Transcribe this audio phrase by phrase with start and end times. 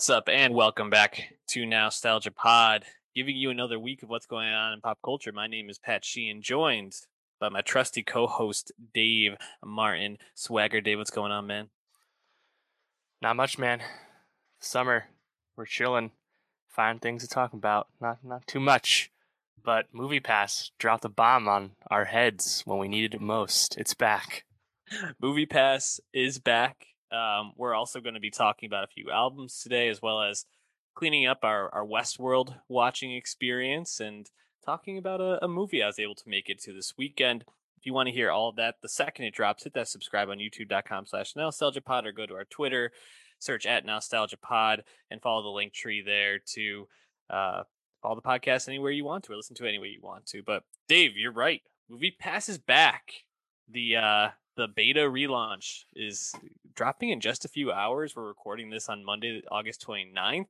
[0.00, 4.48] What's up, and welcome back to Nostalgia Pod, giving you another week of what's going
[4.48, 5.30] on in pop culture.
[5.30, 6.94] My name is Pat Sheehan, joined
[7.38, 10.16] by my trusty co-host Dave Martin.
[10.34, 11.68] Swagger, Dave, what's going on, man?
[13.20, 13.82] Not much, man.
[14.58, 15.04] Summer,
[15.54, 16.12] we're chilling,
[16.66, 17.88] find things to talk about.
[18.00, 19.10] Not not too much,
[19.62, 23.76] but Movie Pass dropped a bomb on our heads when we needed it most.
[23.76, 24.46] It's back.
[25.20, 26.86] Movie Pass is back.
[27.12, 30.44] Um, we're also going to be talking about a few albums today, as well as
[30.94, 34.30] cleaning up our, our Westworld watching experience and
[34.64, 37.44] talking about a, a movie I was able to make it to this weekend.
[37.78, 40.28] If you want to hear all of that, the second it drops, hit that subscribe
[40.28, 42.92] on youtube.com slash nostalgiapod or go to our Twitter,
[43.38, 44.80] search at nostalgiapod
[45.10, 46.86] and follow the link tree there to
[47.30, 47.62] uh,
[48.02, 50.42] follow the podcast anywhere you want to or listen to it way you want to.
[50.42, 51.62] But Dave, you're right.
[51.88, 53.12] Movie passes back.
[53.70, 54.28] The uh,
[54.60, 56.34] the beta relaunch is
[56.74, 58.14] dropping in just a few hours.
[58.14, 60.48] We're recording this on Monday, August 29th.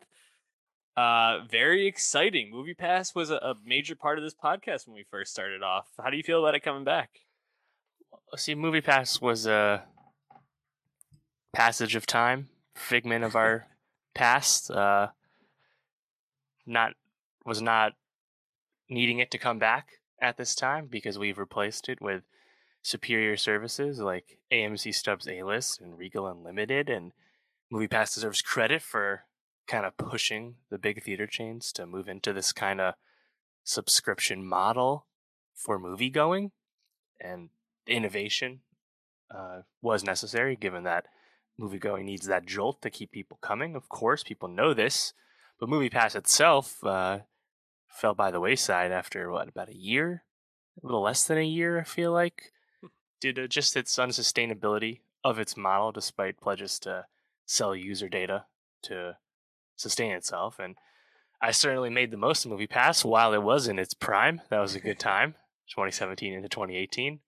[0.97, 2.51] Uh, very exciting.
[2.51, 5.87] Movie Pass was a, a, major part of this podcast when we first started off.
[6.03, 7.21] How do you feel about it coming back?
[8.35, 9.85] See, Movie Pass was a
[11.53, 13.69] passage of time, figment of our
[14.17, 14.73] past.
[14.73, 15.11] Uh,
[16.67, 16.95] not
[17.47, 17.93] was not
[18.89, 22.25] needing it to come back at this time because we've replaced it with
[22.83, 27.13] superior services like AMC Stubs A List and Regal Unlimited, and
[27.73, 29.25] MoviePass deserves credit for
[29.67, 32.95] kind of pushing the big theater chains to move into this kind of
[33.63, 35.07] subscription model
[35.55, 36.51] for movie going,
[37.21, 37.51] and
[37.87, 38.61] innovation
[39.35, 41.07] uh, was necessary given that
[41.59, 43.77] movie going needs that jolt to keep people coming.
[43.77, 45.13] Of course, people know this,
[45.59, 47.21] but MoviePass itself uh,
[47.89, 50.25] fell by the wayside after what about a year,
[50.83, 52.53] a little less than a year, I feel like
[53.21, 57.07] due to just its unsustainability of its model, despite pledges to
[57.47, 58.47] sell user data
[58.83, 59.17] to
[59.77, 60.59] sustain itself.
[60.59, 60.77] And
[61.43, 64.41] I certainly made the most of Movie Pass while it was in its prime.
[64.51, 65.35] That was a good time,
[65.71, 67.21] 2017 into 2018.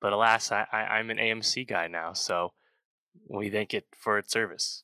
[0.00, 2.52] But alas, I, I, am an AMC guy now, so
[3.28, 4.82] we thank it for its service.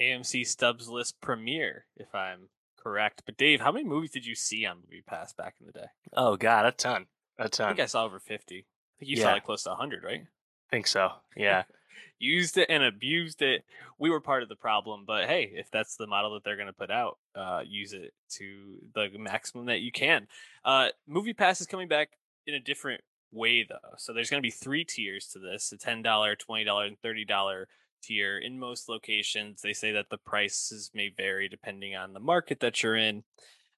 [0.00, 3.22] AMC Stubs List premiere, if I'm correct.
[3.26, 5.86] But Dave, how many movies did you see on Movie Pass back in the day?
[6.12, 7.06] Oh God, a ton,
[7.36, 7.66] a ton.
[7.66, 8.66] I think I saw over 50
[8.98, 9.24] think you yeah.
[9.24, 10.22] saw like close to 100, right?
[10.22, 11.10] I think so.
[11.36, 11.64] Yeah.
[12.18, 13.64] Used it and abused it.
[13.98, 16.68] We were part of the problem, but hey, if that's the model that they're going
[16.68, 20.26] to put out, uh, use it to the maximum that you can.
[20.64, 22.10] Uh, Movie Pass is coming back
[22.46, 23.94] in a different way though.
[23.98, 26.98] So there's going to be three tiers to this: a ten dollar, twenty dollar, and
[27.00, 27.68] thirty dollar
[28.02, 28.38] tier.
[28.38, 32.82] In most locations, they say that the prices may vary depending on the market that
[32.82, 33.24] you're in.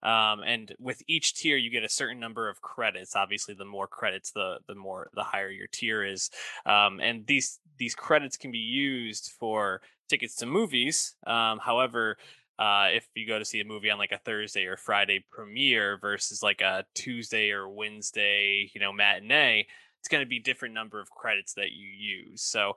[0.03, 3.17] Um, and with each tier, you get a certain number of credits.
[3.17, 6.31] Obviously, the more credits, the the more the higher your tier is.
[6.65, 11.15] Um, and these these credits can be used for tickets to movies.
[11.27, 12.17] Um, however,
[12.59, 15.99] uh, if you go to see a movie on like a Thursday or Friday premiere
[15.99, 19.67] versus like a Tuesday or Wednesday, you know, matinee,
[20.01, 22.43] it's going to be different number of credits that you use.
[22.43, 22.75] So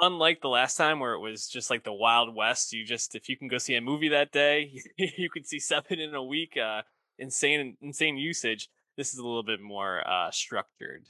[0.00, 3.28] unlike the last time where it was just like the wild west you just if
[3.28, 6.56] you can go see a movie that day you could see seven in a week
[6.56, 6.82] uh
[7.18, 8.68] insane insane usage.
[8.96, 11.04] This is a little bit more uh structured.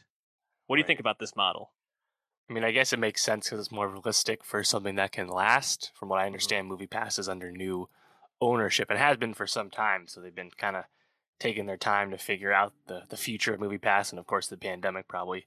[0.67, 1.73] What do you think about this model?
[2.49, 5.29] I mean i guess it makes sense because it's more realistic for something that can
[5.29, 5.93] last.
[5.95, 6.27] From what i mm-hmm.
[6.27, 6.73] understand mm-hmm.
[6.73, 7.89] movie passes under new
[8.41, 8.89] ownership.
[8.91, 10.85] And has been for some time so they've been kind of
[11.39, 14.49] taking their time to figure out the the future of movie pass and of course
[14.49, 15.47] the pandemic probably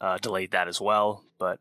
[0.00, 1.60] uh, delayed that as well but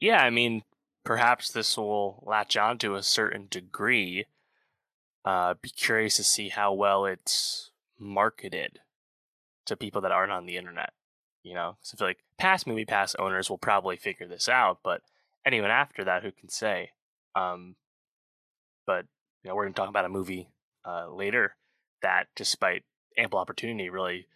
[0.00, 0.62] yeah, I mean,
[1.04, 4.26] perhaps this will latch on to a certain degree.
[5.24, 8.80] Uh, be curious to see how well it's marketed
[9.66, 10.92] to people that aren't on the internet.
[11.42, 14.80] You know, so I feel like past movie pass owners will probably figure this out,
[14.82, 15.02] but
[15.44, 16.90] anyone after that, who can say?
[17.36, 17.76] Um,
[18.84, 19.06] but
[19.42, 20.48] you know, we're going to talk about a movie
[20.84, 21.54] uh, later
[22.02, 22.82] that, despite
[23.16, 24.26] ample opportunity, really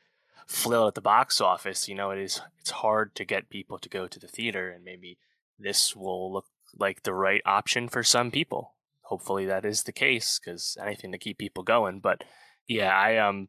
[0.47, 1.89] flailed at the box office.
[1.89, 4.85] You know, it is it's hard to get people to go to the theater, and
[4.85, 5.19] maybe
[5.61, 6.47] this will look
[6.79, 8.75] like the right option for some people.
[9.03, 12.01] Hopefully that is the case because anything to keep people going.
[12.01, 12.23] But
[12.69, 13.49] yeah, I um,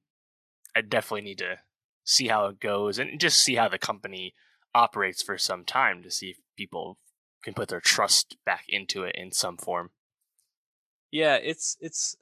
[0.76, 1.60] I definitely need to
[2.04, 4.34] see how it goes and just see how the company
[4.74, 6.98] operates for some time to see if people
[7.44, 9.92] can put their trust back into it in some form.
[11.12, 12.16] Yeah, it's it's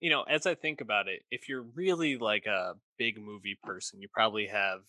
[0.00, 4.00] you know, as I think about it, if you're really like a big movie person,
[4.00, 4.80] you probably have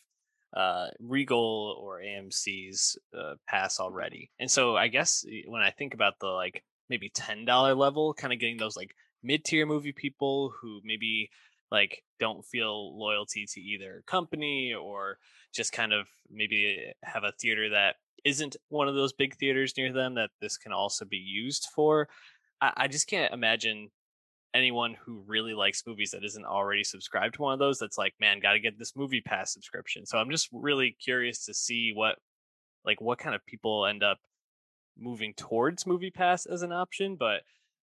[0.55, 4.31] uh, Regal or AMC's uh, pass already.
[4.39, 8.13] And so I guess eh, when I think about the like maybe ten dollar level,
[8.13, 11.29] kind of getting those like mid tier movie people who maybe
[11.71, 15.17] like don't feel loyalty to either company or
[15.53, 19.93] just kind of maybe have a theater that isn't one of those big theaters near
[19.93, 22.09] them that this can also be used for.
[22.61, 23.89] I, I just can't imagine
[24.53, 28.13] anyone who really likes movies that isn't already subscribed to one of those that's like,
[28.19, 30.05] man, got to get this movie pass subscription.
[30.05, 32.15] So I'm just really curious to see what,
[32.83, 34.17] like, what kind of people end up
[34.97, 37.15] moving towards movie pass as an option.
[37.15, 37.41] But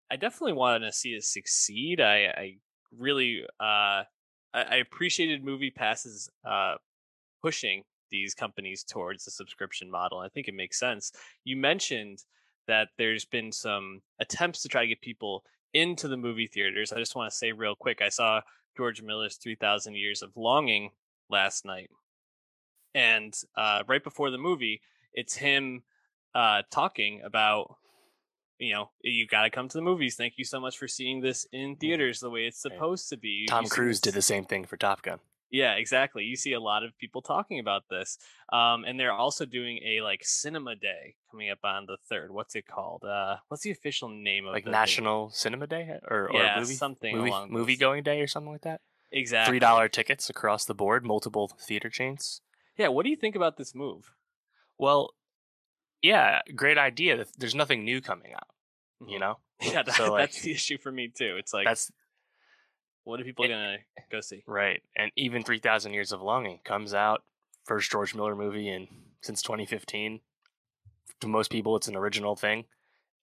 [0.10, 2.02] I definitely want to see it succeed.
[2.02, 2.56] I, I
[2.98, 4.04] really, uh,
[4.54, 6.76] I, I appreciated movie passes, uh,
[7.42, 10.20] pushing these companies towards the subscription model.
[10.20, 11.12] I think it makes sense.
[11.44, 12.24] You mentioned
[12.68, 15.44] that there's been some attempts to try to get people
[15.76, 16.94] into the movie theaters.
[16.94, 18.42] I just want to say real quick I saw
[18.78, 20.92] George Miller's 3000 Years of Longing
[21.30, 21.90] last night.
[22.94, 24.82] And uh, right before the movie,
[25.14, 25.84] it's him
[26.34, 27.76] uh, talking about,
[28.58, 30.16] you know, you got to come to the movies.
[30.16, 33.46] Thank you so much for seeing this in theaters the way it's supposed to be.
[33.48, 35.20] Tom Cruise did the same thing for Top Gun.
[35.50, 36.24] Yeah, exactly.
[36.24, 38.18] You see a lot of people talking about this.
[38.52, 42.32] Um, and they're also doing a like cinema day coming up on the third.
[42.32, 43.04] What's it called?
[43.04, 44.72] Uh, what's the official name of Like thing?
[44.72, 48.52] National Cinema Day or, or Yeah, movie something movie, along movie going day or something
[48.52, 48.82] like that.
[49.12, 49.52] Exactly.
[49.54, 52.42] Three dollar tickets across the board, multiple theater chains.
[52.78, 52.90] Yeah.
[52.90, 54.12] What do you think about this move?
[54.78, 55.12] Well,
[56.02, 57.26] yeah, great idea.
[57.38, 58.48] There's nothing new coming out.
[59.08, 59.20] You Mhm.
[59.20, 61.38] know, Yeah, that, So, like, that's the issue for me too.
[61.38, 61.92] It's like, that's
[63.06, 63.78] what are people it- gonna
[64.12, 64.44] go see?
[64.46, 64.82] right.
[64.96, 67.24] And even Three Thousand Years of Longing comes out
[67.64, 68.88] first George Miller movie in
[69.22, 70.20] since 2015.
[71.22, 72.66] To most people, it's an original thing,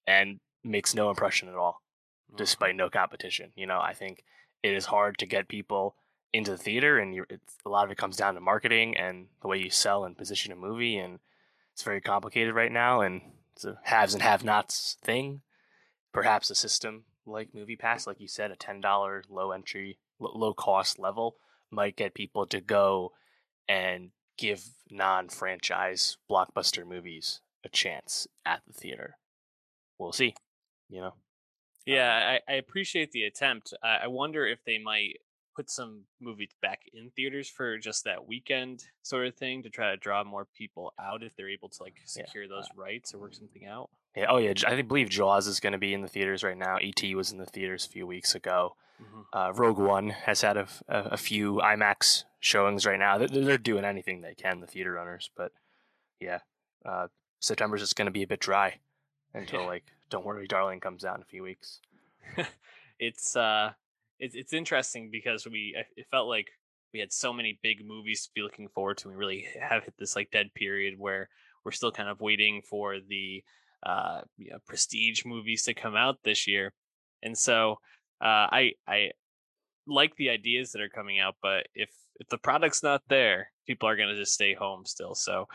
[0.06, 1.82] and makes no impression at all.
[2.29, 2.37] Mm-hmm.
[2.38, 3.52] despite no competition.
[3.55, 4.25] You know, I think
[4.62, 5.96] it is hard to get people
[6.32, 9.26] into the theater, and you're, it's, a lot of it comes down to marketing and
[9.43, 11.19] the way you sell and position a movie, and
[11.75, 13.20] it's very complicated right now, and
[13.55, 15.43] it's a haves and have-nots thing.
[16.12, 20.33] Perhaps a system like Movie Pass, like you said, a ten dollar low entry, l-
[20.35, 21.37] low cost level
[21.71, 23.13] might get people to go
[23.69, 29.17] and give non-franchise blockbuster movies a chance at the theater.
[29.99, 30.35] We'll see.
[30.91, 31.15] You know.
[31.87, 33.75] Yeah, um I, I appreciate the attempt.
[33.83, 35.19] I, I wonder if they might
[35.55, 39.91] put some movies back in theaters for just that weekend sort of thing to try
[39.91, 43.15] to draw more people out if they're able to like Yeah, secure those uh rights
[43.15, 43.91] or work something out.
[44.17, 44.26] Yeah.
[44.29, 44.53] Oh yeah.
[44.67, 46.76] I believe Jaws is going to be in the theaters right now.
[46.81, 47.14] E.T.
[47.14, 48.76] was in the theaters a few weeks ago.
[49.32, 53.19] Uh, Rogue One has had a a few IMAX showings right now.
[53.19, 55.29] They're, they're doing anything they can, the theater owners.
[55.37, 55.50] But
[56.20, 56.38] yeah,
[56.85, 57.09] uh,
[57.41, 58.79] September's just going to be a bit dry
[59.35, 59.67] until Yeah.
[59.67, 61.81] like Don't Worry, Darling comes out in a few weeks.
[62.99, 63.73] it's uh
[64.19, 66.49] it's it's interesting because we it felt like
[66.93, 69.08] we had so many big movies to be looking forward to.
[69.08, 71.29] We really have hit this like dead period where
[71.65, 73.43] we're still kind of waiting for the
[73.82, 76.73] uh you know, prestige movies to come out this year.
[77.23, 77.73] And so
[78.20, 79.11] uh I I
[79.87, 83.88] like the ideas that are coming out, but if if the product's not there, people
[83.88, 85.14] are gonna just stay home still.
[85.14, 85.49] So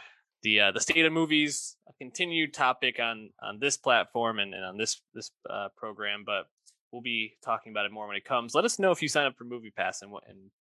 [0.44, 4.63] the uh, the state of movies a continued topic on on this platform and, and
[4.63, 6.47] on this this uh, program, but
[6.91, 8.56] we'll be talking about it more when it comes.
[8.56, 10.51] Let us know if you sign up for Movie Pass and what and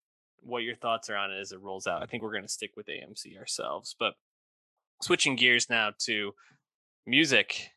[0.40, 2.02] what your thoughts are on it as it rolls out.
[2.02, 4.14] I think we're going to stick with AMC ourselves, but
[5.02, 6.32] switching gears now to
[7.06, 7.70] music,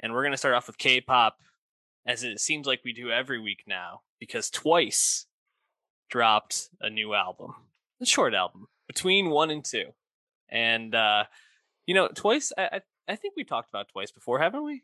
[0.00, 1.38] and we're going to start off with K-pop,
[2.06, 5.26] as it seems like we do every week now, because Twice
[6.10, 7.54] dropped a new album,
[8.00, 9.92] a short album between one and two,
[10.48, 11.24] and uh,
[11.86, 12.52] you know, Twice.
[12.56, 14.82] I, I think we talked about Twice before, haven't we?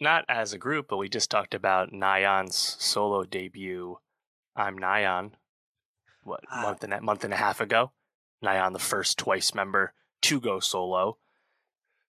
[0.00, 3.98] Not as a group, but we just talked about Nayeon's solo debut.
[4.56, 5.32] I'm Nayeon.
[6.24, 6.62] What Ah.
[6.62, 7.92] month and a month and a half ago?
[8.42, 11.18] Nayeon, the first Twice member to go solo.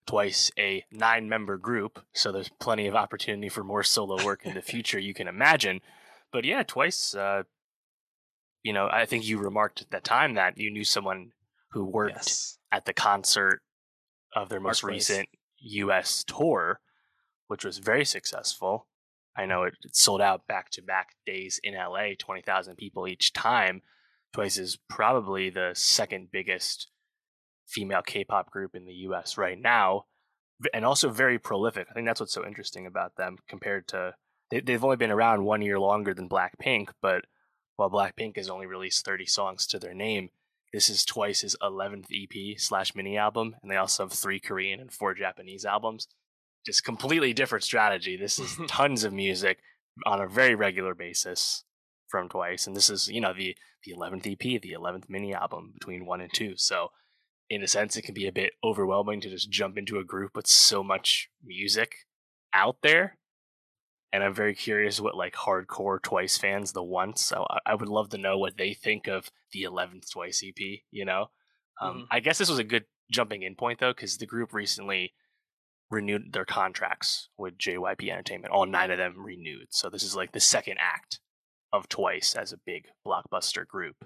[0.07, 4.55] Twice a nine member group, so there's plenty of opportunity for more solo work in
[4.55, 4.99] the future.
[4.99, 5.81] You can imagine,
[6.33, 7.15] but yeah, Twice.
[7.15, 7.43] Uh,
[8.63, 11.31] you know, I think you remarked at that time that you knew someone
[11.71, 12.57] who worked Yes.
[12.71, 13.61] at the concert
[14.35, 15.29] of their most recent
[15.59, 16.23] U.S.
[16.23, 16.79] tour,
[17.47, 18.87] which was very successful.
[19.35, 23.33] I know it, it sold out back to back days in LA, 20,000 people each
[23.33, 23.81] time.
[24.31, 26.90] Twice is probably the second biggest
[27.67, 30.05] female K pop group in the US right now,
[30.73, 31.87] and also very prolific.
[31.89, 34.15] I think that's what's so interesting about them compared to.
[34.49, 37.25] They, they've only been around one year longer than Blackpink, but
[37.77, 40.29] while Blackpink has only released 30 songs to their name,
[40.73, 44.91] this is Twice's 11th EP slash mini album, and they also have three Korean and
[44.91, 46.07] four Japanese albums.
[46.65, 48.15] Just completely different strategy.
[48.15, 49.59] This is tons of music
[50.05, 51.63] on a very regular basis
[52.07, 55.71] from Twice, and this is you know the the 11th EP, the 11th mini album
[55.73, 56.55] between one and two.
[56.55, 56.89] So,
[57.51, 60.37] in a sense, it can be a bit overwhelming to just jump into a group
[60.37, 61.91] with so much music
[62.53, 63.17] out there.
[64.13, 67.89] And I'm very curious what like hardcore Twice fans, the once, so I, I would
[67.89, 70.79] love to know what they think of the 11th Twice EP.
[70.91, 71.27] You know,
[71.81, 72.07] um, Mhm.
[72.09, 75.13] I guess this was a good jumping in point though, because the group recently
[75.89, 78.53] renewed their contracts with JYP Entertainment.
[78.53, 79.67] All nine of them renewed.
[79.71, 81.19] So this is like the second act
[81.73, 84.05] of Twice as a big blockbuster group.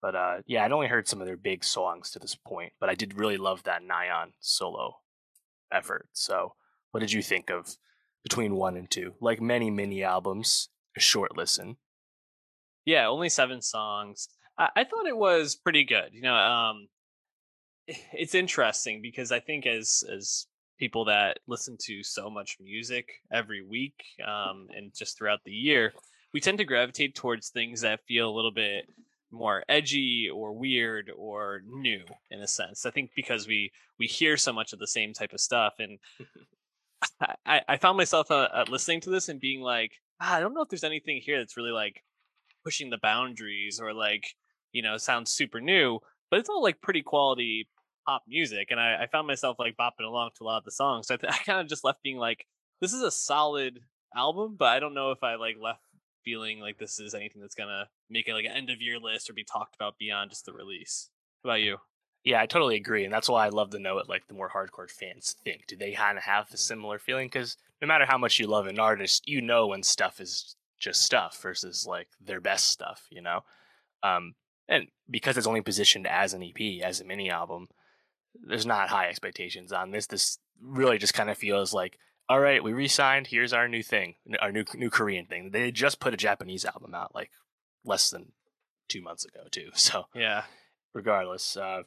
[0.00, 2.88] But uh, yeah, I'd only heard some of their big songs to this point, but
[2.88, 4.98] I did really love that Nayeon solo
[5.72, 6.08] effort.
[6.12, 6.54] So,
[6.92, 7.76] what did you think of
[8.22, 9.14] between one and two?
[9.20, 11.76] Like many mini albums, a short listen.
[12.84, 14.28] Yeah, only seven songs.
[14.56, 16.10] I, I thought it was pretty good.
[16.12, 16.88] You know, um,
[17.86, 20.46] it's interesting because I think as as
[20.78, 25.92] people that listen to so much music every week um, and just throughout the year,
[26.32, 28.88] we tend to gravitate towards things that feel a little bit
[29.30, 32.86] more edgy or weird or new in a sense.
[32.86, 35.98] I think because we we hear so much of the same type of stuff, and
[37.46, 40.62] I, I found myself uh, listening to this and being like, ah, I don't know
[40.62, 42.02] if there's anything here that's really like
[42.64, 44.34] pushing the boundaries or like
[44.72, 47.68] you know sounds super new, but it's all like pretty quality
[48.06, 50.70] pop music, and I, I found myself like bopping along to a lot of the
[50.70, 51.08] songs.
[51.08, 52.46] So I, th- I kind of just left being like,
[52.80, 53.80] this is a solid
[54.16, 55.82] album, but I don't know if I like left
[56.28, 59.30] feeling like this is anything that's gonna make it like an end of year list
[59.30, 61.08] or be talked about beyond just the release.
[61.40, 61.78] What about you?
[62.22, 64.50] Yeah, I totally agree, and that's why I love to know what like the more
[64.50, 65.66] hardcore fans think.
[65.66, 67.28] Do they kind of have a similar feeling?
[67.28, 71.02] Because no matter how much you love an artist, you know when stuff is just
[71.02, 73.40] stuff versus like their best stuff, you know.
[74.02, 74.34] Um,
[74.68, 77.68] and because it's only positioned as an EP, as a mini album,
[78.34, 80.06] there's not high expectations on this.
[80.06, 83.28] This really just kind of feels like all right, we re-signed.
[83.28, 85.50] Here's our new thing, our new new Korean thing.
[85.50, 87.30] They just put a Japanese album out like
[87.84, 88.32] less than
[88.88, 89.70] two months ago too.
[89.74, 90.44] So yeah,
[90.94, 91.82] regardless, uh,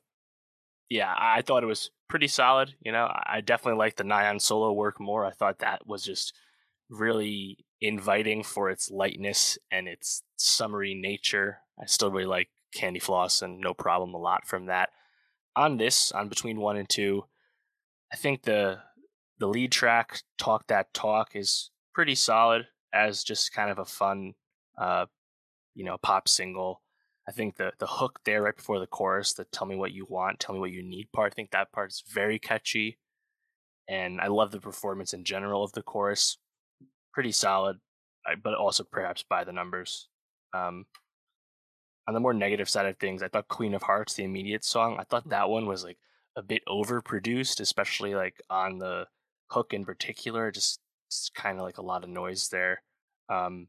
[0.90, 2.76] yeah, I thought it was pretty solid.
[2.82, 5.26] You know, I definitely liked the Nayeon solo work more.
[5.26, 6.34] I thought that was just
[6.90, 11.60] really inviting for its lightness and its summery nature.
[11.80, 14.90] I still really like Candy Floss and No Problem a lot from that.
[15.56, 17.26] On this, on between one and two,
[18.12, 18.80] I think the
[19.42, 24.36] the lead track, Talk That Talk, is pretty solid as just kind of a fun,
[24.78, 25.08] uh,
[25.74, 26.84] you know, pop single.
[27.28, 30.06] I think the the hook there right before the chorus, the "Tell me what you
[30.08, 31.34] want, tell me what you need" part.
[31.34, 33.00] I think that part is very catchy,
[33.90, 36.38] and I love the performance in general of the chorus.
[37.12, 37.80] Pretty solid,
[38.44, 40.08] but also perhaps by the numbers.
[40.54, 40.86] Um,
[42.08, 44.98] on the more negative side of things, I thought "Queen of Hearts," the immediate song,
[45.00, 45.98] I thought that one was like
[46.36, 49.08] a bit overproduced, especially like on the
[49.52, 50.80] hook in particular, just,
[51.36, 52.82] kind of like a lot of noise there.
[53.28, 53.68] Um,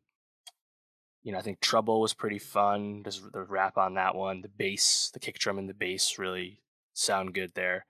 [1.22, 3.02] you know, I think Trouble was pretty fun.
[3.04, 6.60] Just the rap on that one, the bass, the kick drum and the bass really
[6.94, 7.86] sound good there.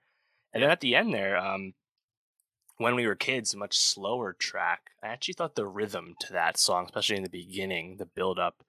[0.53, 1.73] And then at the end there, um,
[2.77, 4.91] when we were kids, a much slower track.
[5.03, 8.63] I actually thought the rhythm to that song, especially in the beginning, the build up,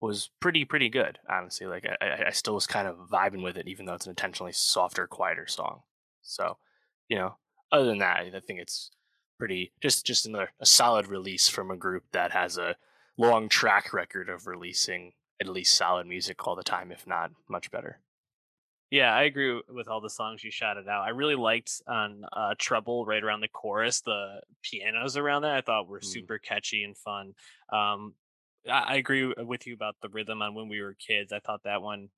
[0.00, 1.18] was pretty pretty good.
[1.28, 4.10] Honestly, like I, I still was kind of vibing with it, even though it's an
[4.10, 5.82] intentionally softer, quieter song.
[6.22, 6.56] So,
[7.08, 7.36] you know,
[7.72, 8.90] other than that, I think it's
[9.38, 12.76] pretty just just another a solid release from a group that has a
[13.16, 17.70] long track record of releasing at least solid music all the time, if not much
[17.70, 17.98] better.
[18.90, 21.02] Yeah, I agree with all the songs you shouted out.
[21.02, 25.60] I really liked on uh, Trouble right around the chorus, the pianos around that I
[25.60, 26.04] thought were mm.
[26.04, 27.34] super catchy and fun.
[27.72, 28.14] Um,
[28.68, 31.32] I, I, agree with you about the rhythm on When We Were Kids.
[31.32, 32.08] I thought that one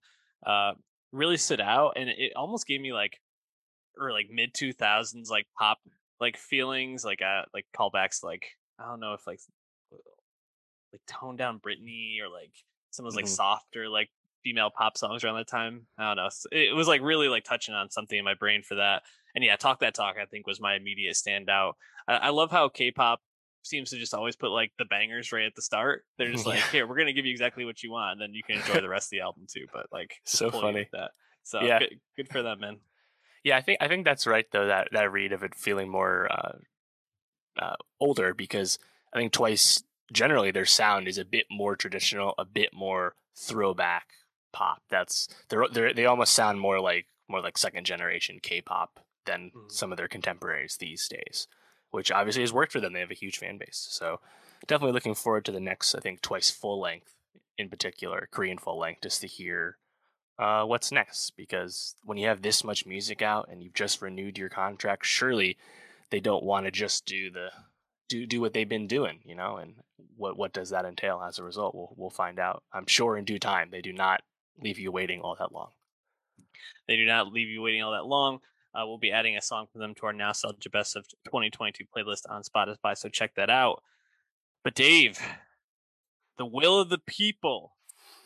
[0.47, 0.73] uh,
[1.12, 3.21] really stood out and it almost gave me like
[3.99, 5.78] or like mid 2000s like pop
[6.20, 8.46] like feelings like uh like callbacks like
[8.78, 9.40] i don't know if like
[10.92, 12.52] like toned down britney or like
[12.90, 13.34] some of those like mm-hmm.
[13.34, 14.11] softer like
[14.44, 17.75] female pop songs around that time i don't know it was like really like touching
[17.75, 19.02] on something in my brain for that
[19.34, 21.72] and yeah talk that talk i think was my immediate standout
[22.08, 23.20] i, I love how k-pop
[23.62, 26.62] seems to just always put like the bangers right at the start they're just like
[26.70, 28.88] here we're gonna give you exactly what you want and then you can enjoy the
[28.88, 30.88] rest of the album too but like so funny.
[30.92, 31.12] that
[31.44, 31.78] so yeah.
[31.78, 32.78] good, good for them man
[33.44, 36.30] yeah, I think I think that's right though that that read of it feeling more
[36.30, 36.58] uh,
[37.61, 38.78] uh, older because
[39.12, 39.82] I think Twice
[40.12, 44.08] generally their sound is a bit more traditional, a bit more throwback
[44.52, 44.82] pop.
[44.90, 49.68] That's they're, they're they almost sound more like more like second generation K-pop than mm-hmm.
[49.68, 51.49] some of their contemporaries these days,
[51.90, 52.92] which obviously has worked for them.
[52.92, 54.20] They have a huge fan base, so
[54.66, 55.94] definitely looking forward to the next.
[55.94, 57.14] I think Twice full length
[57.58, 59.78] in particular, Korean full length, just to hear
[60.38, 64.38] uh, what's next because when you have this much music out and you've just renewed
[64.38, 65.56] your contract, surely
[66.10, 67.48] they don't want to just do the
[68.08, 69.56] do do what they've been doing, you know.
[69.56, 69.74] And
[70.16, 71.74] what what does that entail as a result?
[71.74, 72.62] We'll we'll find out.
[72.72, 73.68] I'm sure in due time.
[73.70, 74.22] They do not
[74.60, 75.70] leave you waiting all that long.
[76.86, 78.40] They do not leave you waiting all that long.
[78.74, 82.22] Uh, we'll be adding a song from them to our Nostalgia Best of 2022 playlist
[82.28, 83.82] on Spotify, so check that out.
[84.64, 85.18] But Dave,
[86.38, 87.74] the will of the people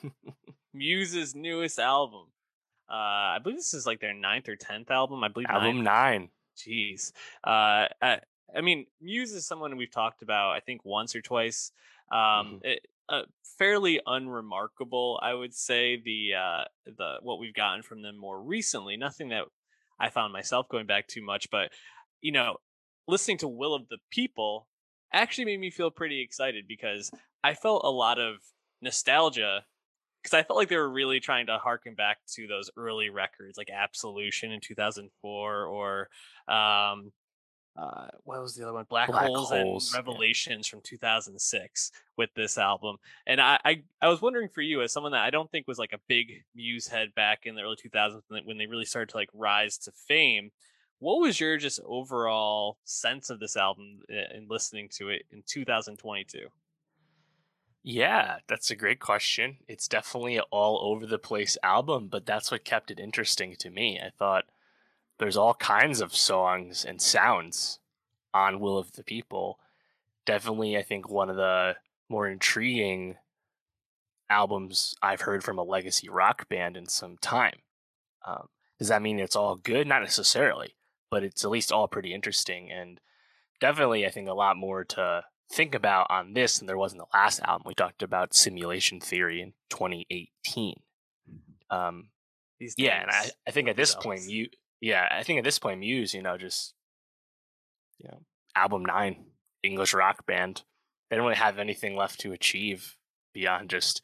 [0.77, 2.27] Muse's newest album.
[2.89, 5.25] Uh, I believe this is like their ninth or tenth album.
[5.25, 5.85] I believe album nine.
[5.85, 6.29] nine.
[6.57, 7.13] Jeez.
[7.45, 8.21] Uh, I,
[8.55, 11.73] I mean, Muse is someone we've talked about, I think, once or twice.
[12.11, 12.57] Um, mm-hmm.
[12.63, 13.23] it, uh,
[13.59, 16.01] fairly unremarkable, I would say.
[16.03, 19.45] The uh, the what we've gotten from them more recently, nothing that
[19.99, 21.73] I found myself going back too much, but
[22.21, 22.57] you know,
[23.07, 24.67] listening to Will of the People
[25.13, 27.11] actually made me feel pretty excited because
[27.45, 28.37] I felt a lot of
[28.83, 29.65] nostalgia
[30.27, 33.57] because I felt like they were really trying to harken back to those early records
[33.57, 36.09] like Absolution in 2004 or
[36.49, 37.13] um,
[37.77, 38.87] uh, what was the other one?
[38.89, 40.71] Black, Black Holes, Holes, and Revelations yeah.
[40.71, 42.97] from 2006 with this album.
[43.25, 45.79] And I, I, I was wondering for you, as someone that I don't think was
[45.79, 49.17] like a big Muse head back in the early 2000s when they really started to
[49.17, 50.51] like rise to fame,
[50.99, 56.49] what was your just overall sense of this album and listening to it in 2022?
[57.89, 59.59] Yeah, that's a great question.
[59.69, 63.71] It's definitely an all over the place album, but that's what kept it interesting to
[63.71, 64.01] me.
[64.01, 64.47] I thought
[65.19, 67.79] there's all kinds of songs and sounds
[68.35, 69.61] on Will of the People.
[70.25, 71.77] Definitely, I think one of the
[72.09, 73.19] more intriguing
[74.29, 77.61] albums I've heard from a legacy rock band in some time.
[78.27, 78.49] Um,
[78.81, 79.87] does that mean it's all good?
[79.87, 80.75] Not necessarily,
[81.09, 82.99] but it's at least all pretty interesting and
[83.61, 86.99] definitely, I think, a lot more to think about on this than there was in
[86.99, 87.65] the last album.
[87.67, 90.81] We talked about simulation theory in 2018.
[91.71, 92.09] Um,
[92.77, 94.49] yeah, and I, I think at this point, you
[94.81, 96.75] yeah, I think at this point, Muse, you know, just
[97.99, 98.21] you know,
[98.55, 99.27] album nine,
[99.63, 100.63] English rock band.
[101.09, 102.97] They don't really have anything left to achieve
[103.33, 104.03] beyond just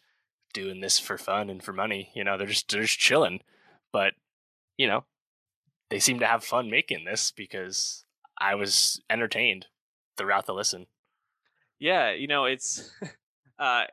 [0.52, 2.10] doing this for fun and for money.
[2.14, 3.40] You know, they're just they're just chilling.
[3.92, 4.14] But
[4.76, 5.04] you know,
[5.90, 8.04] they seem to have fun making this because
[8.38, 9.66] I was entertained
[10.16, 10.86] throughout the listen.
[11.82, 12.92] Yeah, you know, it's
[13.58, 13.84] uh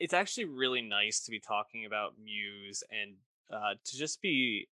[0.00, 3.16] it's actually really nice to be talking about Muse and
[3.52, 4.66] uh to just be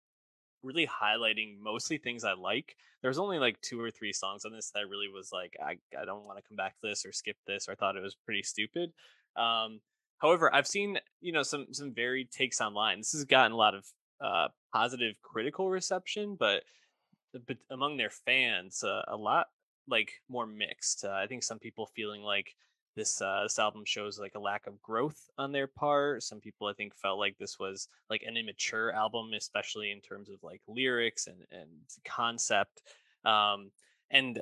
[0.63, 2.75] really highlighting mostly things I like.
[3.03, 5.77] There's only like two or three songs on this that I really was like I
[5.95, 8.01] I don't want to come back to this or skip this or I thought it
[8.01, 8.91] was pretty stupid.
[9.35, 9.79] Um,
[10.17, 12.97] however, I've seen you know some some varied takes online.
[12.97, 13.85] This has gotten a lot of
[14.19, 16.63] uh, positive critical reception, but
[17.45, 19.49] but among their fans, uh, a lot
[19.87, 21.05] like more mixed.
[21.05, 22.55] Uh, I think some people feeling like
[22.95, 26.23] this uh, this album shows like a lack of growth on their part.
[26.23, 30.29] Some people I think felt like this was like an immature album, especially in terms
[30.29, 31.69] of like lyrics and and
[32.05, 32.81] concept.
[33.25, 33.71] Um,
[34.11, 34.41] and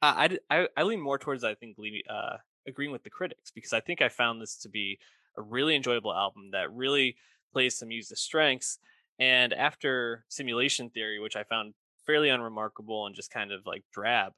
[0.00, 1.76] I, I I lean more towards I think
[2.08, 4.98] uh, agreeing with the critics because I think I found this to be
[5.36, 7.16] a really enjoyable album that really
[7.52, 8.78] plays some use the strengths.
[9.18, 11.74] And after Simulation Theory, which I found
[12.06, 14.32] fairly unremarkable and just kind of like drab,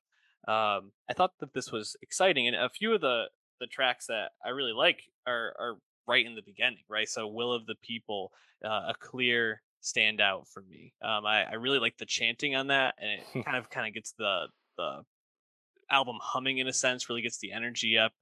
[0.48, 2.46] um, I thought that this was exciting.
[2.46, 3.24] And a few of the
[3.60, 5.74] the tracks that I really like are are
[6.06, 7.08] right in the beginning, right?
[7.08, 8.32] So Will of the People,
[8.64, 10.92] uh, a clear standout for me.
[11.02, 13.94] Um, I, I really like the chanting on that, and it kind of kind of
[13.94, 15.02] gets the the
[15.90, 18.12] album humming in a sense, really gets the energy up.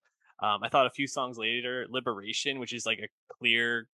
[0.40, 3.88] Um, I thought a few songs later, Liberation, which is like a clear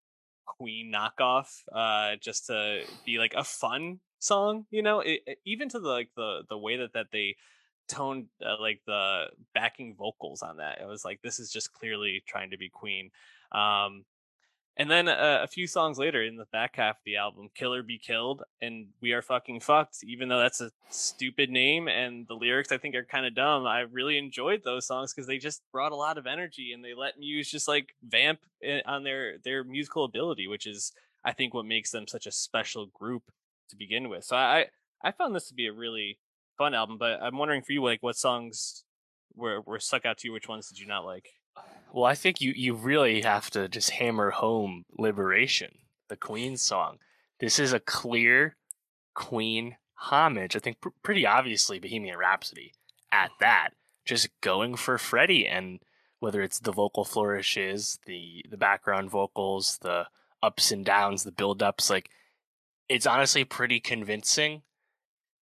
[0.44, 5.68] Queen knockoff, uh, just to be like a fun song, you know, it, it, even
[5.70, 7.36] to the like the the way that that they
[7.88, 10.80] toned uh, like the backing vocals on that.
[10.80, 13.10] It was like this is just clearly trying to be Queen.
[13.52, 14.04] Um,
[14.78, 17.82] and then uh, a few songs later in the back half of the album, Killer
[17.82, 22.34] Be Killed and We Are Fucking Fucked, even though that's a stupid name and the
[22.34, 25.60] lyrics I think are kind of dumb, I really enjoyed those songs because they just
[25.72, 29.36] brought a lot of energy and they let Muse just like vamp eh, on their
[29.44, 30.92] their musical ability, which is
[31.22, 33.24] I think what makes them such a special group
[33.68, 34.24] to begin with.
[34.24, 34.66] So I
[35.02, 36.18] I found this to be a really
[36.56, 36.98] fun album.
[36.98, 38.84] But I'm wondering for you, like, what songs
[39.34, 40.32] were were stuck out to you?
[40.32, 41.30] Which ones did you not like?
[41.92, 46.98] Well, I think you you really have to just hammer home "Liberation," the Queen song.
[47.40, 48.56] This is a clear
[49.14, 50.56] Queen homage.
[50.56, 52.72] I think pr- pretty obviously Bohemian Rhapsody
[53.10, 53.36] at mm-hmm.
[53.40, 53.70] that.
[54.04, 55.78] Just going for Freddie and
[56.18, 60.06] whether it's the vocal flourishes, the the background vocals, the
[60.42, 62.10] ups and downs, the build ups, like
[62.88, 64.62] it's honestly pretty convincing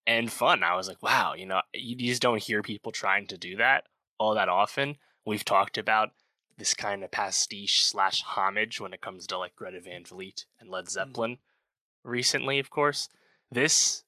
[0.07, 0.63] and fun.
[0.63, 3.85] I was like, wow, you know, you just don't hear people trying to do that
[4.21, 4.97] all that often.
[5.27, 6.11] We've talked about
[6.59, 10.69] this kind of pastiche slash homage when it comes to like Greta Van Fleet and
[10.69, 10.91] Led mm.
[10.91, 12.11] Zeppelin mm-hmm.
[12.11, 13.09] recently, of course.
[13.51, 14.05] This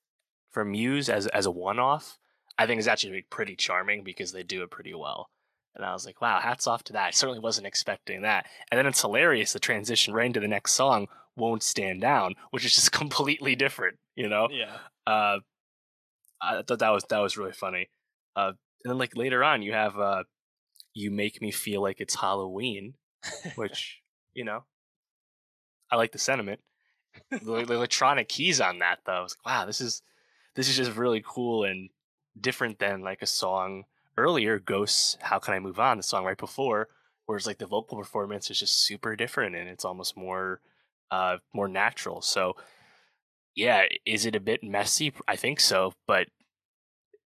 [0.51, 2.19] from Muse as as a one off,
[2.59, 5.31] I think is actually pretty charming because they do it pretty well.
[5.75, 7.07] And I was like, wow, hats off to that.
[7.07, 8.47] I certainly wasn't expecting that.
[8.71, 12.67] And then it's hilarious the transition right into the next song, Won't Stand Down, which
[12.67, 14.49] is just completely different, you know?
[14.51, 14.77] Yeah.
[15.07, 15.39] Uh,
[16.43, 17.89] I thought that was that was really funny.
[18.35, 18.53] Uh,
[18.85, 20.25] and then like later on, you have uh,
[20.95, 22.95] "You Make Me Feel Like It's Halloween,"
[23.55, 24.03] which
[24.35, 24.65] you know,
[25.91, 26.61] I like the sentiment.
[27.31, 30.03] the, the, electronic keys on that though, I was like, wow, this is
[30.55, 31.91] this is just really cool and
[32.41, 33.85] different than like a song
[34.17, 36.89] earlier, Ghosts, How Can I Move On, the song right before,
[37.27, 40.61] whereas like the vocal performance is just super different and it's almost more
[41.11, 42.23] uh more natural.
[42.23, 42.57] So
[43.55, 45.12] yeah, is it a bit messy?
[45.29, 46.29] I think so, but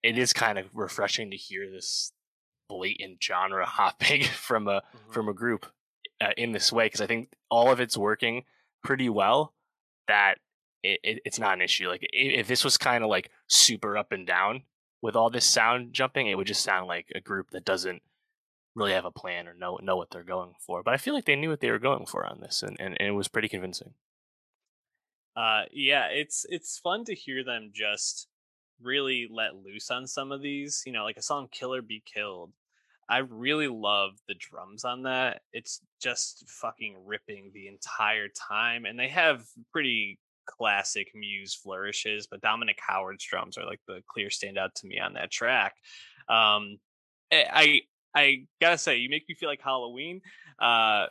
[0.03, 2.11] it is kind of refreshing to hear this
[2.67, 5.11] blatant genre hopping from a mm-hmm.
[5.11, 5.65] from a group
[6.21, 8.43] uh, in this way because I think all of it's working
[8.83, 9.53] pretty well.
[10.07, 10.35] That
[10.83, 11.89] it, it, it's not an issue.
[11.89, 14.63] Like if this was kind of like super up and down
[15.01, 18.01] with all this sound jumping, it would just sound like a group that doesn't
[18.75, 20.83] really have a plan or know know what they're going for.
[20.83, 22.95] But I feel like they knew what they were going for on this, and, and,
[22.99, 23.93] and it was pretty convincing.
[25.35, 28.27] Uh, yeah, it's it's fun to hear them just
[28.81, 30.83] really let loose on some of these.
[30.85, 32.51] You know, like a song "Killer Be Killed."
[33.07, 35.41] I really love the drums on that.
[35.53, 42.41] It's just fucking ripping the entire time, and they have pretty classic Muse flourishes, but
[42.41, 45.75] Dominic Howard's drums are like the clear standout to me on that track.
[46.29, 46.79] Um,
[47.31, 47.81] eh, I
[48.15, 50.21] I gotta say, you make me feel like Halloween.
[50.59, 51.07] Uh,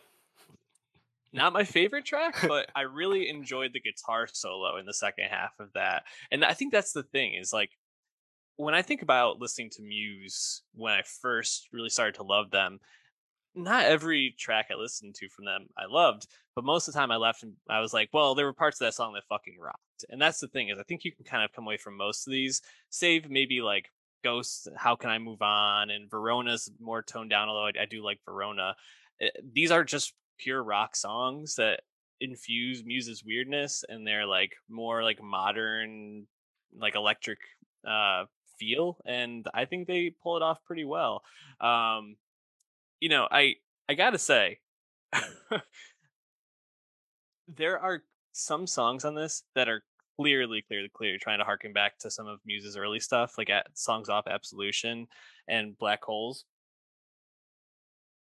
[1.34, 5.52] not my favorite track, but I really enjoyed the guitar solo in the second half
[5.58, 6.04] of that.
[6.30, 7.70] And I think that's the thing is like
[8.56, 12.78] when I think about listening to Muse when I first really started to love them,
[13.56, 17.10] not every track I listened to from them I loved, but most of the time
[17.10, 19.56] I left and I was like, well, there were parts of that song that fucking
[19.60, 20.04] rocked.
[20.08, 22.28] And that's the thing is I think you can kind of come away from most
[22.28, 23.90] of these, save maybe like
[24.22, 28.04] Ghosts, How Can I Move On, and Verona's more toned down, although I, I do
[28.04, 28.74] like Verona.
[29.20, 31.80] Eh, these are just pure rock songs that
[32.20, 36.26] infuse Muse's weirdness and they're like more like modern,
[36.78, 37.38] like electric
[37.86, 38.24] uh
[38.58, 38.98] feel.
[39.04, 41.22] And I think they pull it off pretty well.
[41.60, 42.16] Um,
[43.00, 43.56] you know, I
[43.88, 44.60] I gotta say,
[47.48, 49.82] there are some songs on this that are
[50.16, 53.66] clearly, clearly, clearly trying to harken back to some of Muse's early stuff, like at
[53.74, 55.06] songs off Absolution
[55.48, 56.44] and Black Holes.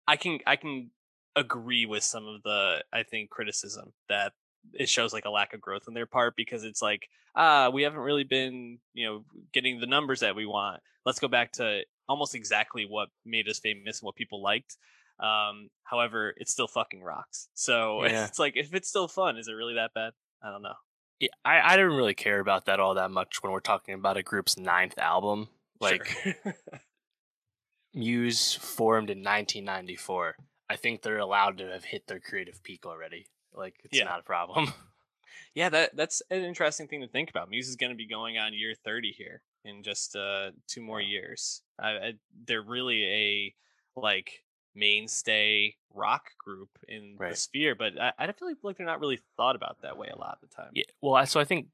[0.08, 0.92] I can I can
[1.36, 4.34] agree with some of the I think criticism that
[4.74, 7.84] it shows like a lack of growth on their part because it's like ah we
[7.84, 10.82] haven't really been you know getting the numbers that we want.
[11.06, 14.78] Let's go back to almost exactly what made us famous and what people liked
[15.20, 17.50] um however it still fucking rocks.
[17.54, 18.26] So yeah.
[18.26, 20.14] it's like if it's still fun is it really that bad?
[20.42, 20.76] I don't know.
[21.20, 24.18] Yeah, I, I didn't really care about that all that much when we're talking about
[24.18, 25.50] a group's ninth album
[25.82, 26.34] like sure.
[27.94, 30.36] muse formed in 1994
[30.70, 34.06] i think they're allowed to have hit their creative peak already like it's yeah.
[34.06, 34.74] not a problem.
[35.56, 37.50] yeah, that that's an interesting thing to think about.
[37.50, 41.02] Muse is going to be going on year 30 here in just uh two more
[41.02, 41.62] years.
[41.80, 42.14] I, I,
[42.46, 43.56] they're really a
[43.96, 44.44] like
[44.76, 47.32] mainstay rock group in right.
[47.32, 50.18] the sphere, but I, I feel like they're not really thought about that way a
[50.18, 50.72] lot of the time.
[50.74, 51.68] Yeah, well, so I think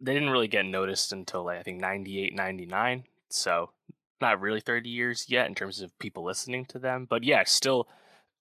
[0.00, 3.04] they didn't really get noticed until like, I think 98, 99.
[3.28, 3.70] So
[4.20, 7.86] not really 30 years yet in terms of people listening to them, but yeah, still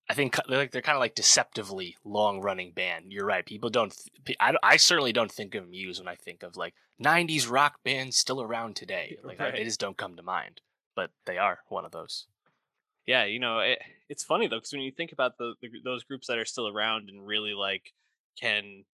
[0.10, 3.12] I think they're like they're kind of like deceptively long running band.
[3.12, 3.46] You're right.
[3.46, 3.94] People don't.
[4.26, 7.80] Th- I, I certainly don't think of Muse when I think of like '90s rock
[7.84, 9.18] bands still around today.
[9.24, 9.54] Like right.
[9.54, 10.62] they just don't come to mind,
[10.96, 12.28] but they are one of those.
[13.06, 16.04] Yeah, you know, it, it's funny though because when you think about the, the, those
[16.04, 17.94] groups that are still around and really like
[18.40, 18.86] can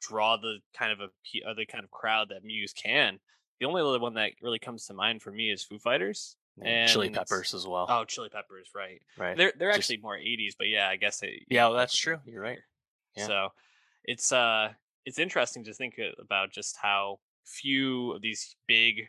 [0.00, 3.18] draw the kind of a the kind of crowd that Muse can.
[3.60, 6.36] The only other one that really comes to mind for me is Foo Fighters.
[6.60, 7.86] And Chili Peppers as well.
[7.88, 9.00] Oh, Chili Peppers, right?
[9.16, 9.36] Right.
[9.36, 11.30] They're they're Just, actually more '80s, but yeah, I guess it.
[11.48, 12.18] Yeah, well, that's true.
[12.26, 12.58] You're right.
[13.16, 13.26] Yeah.
[13.26, 13.48] So,
[14.04, 14.72] it's uh,
[15.06, 19.08] it's interesting to think about just how few of these big,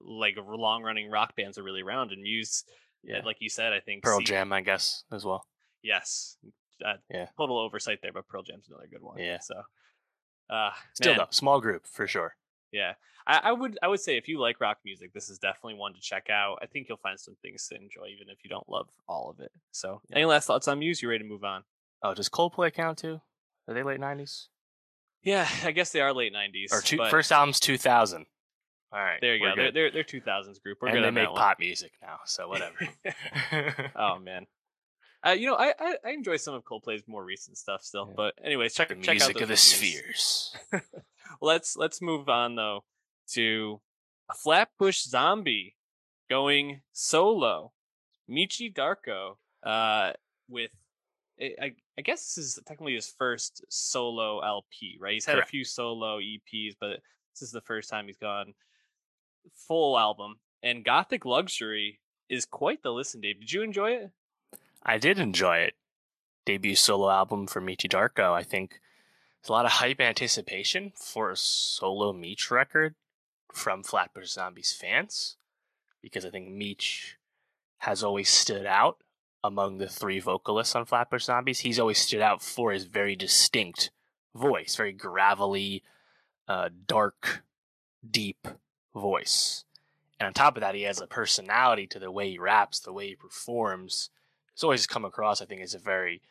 [0.00, 2.64] like long running rock bands are really around, and use
[3.06, 3.20] yeah.
[3.24, 5.46] like you said, I think Pearl C- Jam, I guess, as well.
[5.82, 6.36] Yes.
[6.84, 7.26] Uh, yeah.
[7.38, 9.18] Total oversight there, but Pearl Jam's another good one.
[9.18, 9.38] Yeah.
[9.40, 9.54] So,
[10.50, 11.18] uh, still man.
[11.18, 12.36] though, small group for sure.
[12.72, 12.94] Yeah,
[13.26, 15.94] I, I, would I would say if you like rock music, this is definitely one
[15.94, 16.58] to check out.
[16.62, 19.40] I think you'll find some things to enjoy, even if you don't love all of
[19.40, 19.52] it.
[19.72, 20.16] So, yeah.
[20.16, 21.02] any last thoughts on Muse?
[21.02, 21.64] You ready to move on?
[22.02, 23.20] Oh, does Coldplay count too?
[23.68, 24.48] Are they late nineties?
[25.22, 26.72] Yeah, I guess they are late nineties.
[26.72, 27.10] Or two, but...
[27.10, 28.26] first album's two thousand.
[28.92, 29.52] All right, there you go.
[29.56, 30.78] They're, they're they're two thousands group.
[30.80, 32.76] We're and they make pop music now, so whatever.
[33.96, 34.46] oh man,
[35.26, 38.06] uh, you know, I, I, I enjoy some of Coldplay's more recent stuff still.
[38.08, 38.14] Yeah.
[38.16, 39.60] But anyways, check the check music out of the reviews.
[39.60, 40.56] spheres.
[41.40, 42.84] Let's let's move on though
[43.32, 43.80] to
[44.30, 45.76] a Flatbush Zombie
[46.28, 47.72] going solo.
[48.28, 50.12] Meechy Darko uh,
[50.48, 50.72] with,
[51.40, 55.14] eh, I, I guess this is technically his first solo LP, right?
[55.14, 55.48] He's had Correct.
[55.48, 57.00] a few solo EPs, but
[57.32, 58.54] this is the first time he's gone
[59.54, 60.36] full album.
[60.62, 63.40] And Gothic Luxury is quite the listen, Dave.
[63.40, 64.10] Did you enjoy it?
[64.82, 65.74] I did enjoy it.
[66.44, 68.32] Debut solo album for Meechy Darko.
[68.32, 68.80] I think
[69.48, 72.94] a lot of hype anticipation for a solo Meech record
[73.52, 75.36] from Flatbush Zombies fans.
[76.02, 77.16] because I think Meech
[77.78, 78.98] has always stood out
[79.42, 81.60] among the three vocalists on Flatbush Zombies.
[81.60, 83.90] He's always stood out for his very distinct
[84.34, 85.82] voice, very gravelly,
[86.48, 87.42] uh, dark,
[88.08, 88.46] deep
[88.94, 89.64] voice.
[90.18, 92.92] And on top of that, he has a personality to the way he raps, the
[92.92, 94.10] way he performs.
[94.54, 96.22] He's always come across, I think, as a very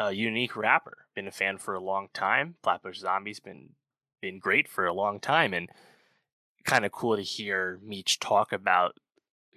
[0.00, 1.06] uh, unique rapper.
[1.14, 2.56] Been a fan for a long time.
[2.62, 3.70] Flatbush Zombies been
[4.20, 5.68] been great for a long time, and
[6.64, 8.94] kind of cool to hear Meech talk about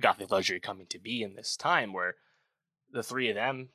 [0.02, 2.16] Gothic Luxury coming to be in this time where
[2.92, 3.70] the three of them,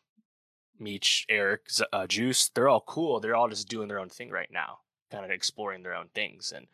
[0.79, 3.21] Meech, Eric, uh, Juice, they're all cool.
[3.21, 4.79] They're all just doing their own thing right now,
[5.11, 6.53] kind of exploring their own things.
[6.55, 6.67] And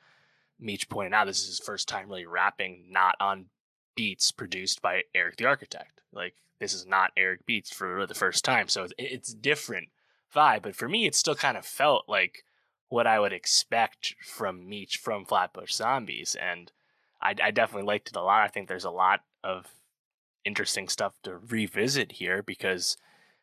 [0.59, 3.46] Meech pointed out this is his first time really rapping, not on
[3.94, 6.01] beats produced by Erick the Architect.
[6.12, 9.88] Like this is not Eric beats for the first time, so it's, it's different
[10.35, 10.62] vibe.
[10.62, 12.45] But for me, it still kind of felt like
[12.88, 16.73] what I would expect from Meech from Flatbush Zombies, and
[17.21, 18.42] I, I definitely liked it a lot.
[18.42, 19.66] I think there's a lot of
[20.45, 22.97] interesting stuff to revisit here because,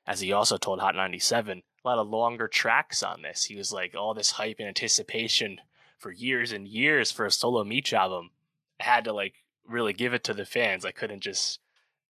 [0.07, 3.45] as he also told Hot 97, a lot of longer tracks on this.
[3.45, 5.59] He was like, all this hype and anticipation
[5.97, 8.31] for years and years for a solo Meech album.
[8.79, 9.35] I had to like
[9.67, 10.85] really give it to the fans.
[10.85, 11.59] I couldn't just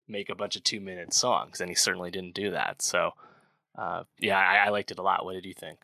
[0.07, 2.81] make a bunch of two minute songs, and he certainly didn't do that.
[2.81, 3.11] So,
[3.77, 5.25] uh, yeah, I, I liked it a lot.
[5.25, 5.79] What did you think?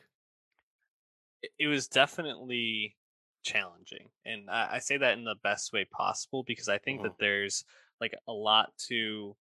[1.58, 2.96] It was definitely
[3.44, 7.08] challenging, and I, I say that in the best way possible because I think mm-hmm.
[7.08, 7.64] that there's
[8.02, 9.36] like a lot to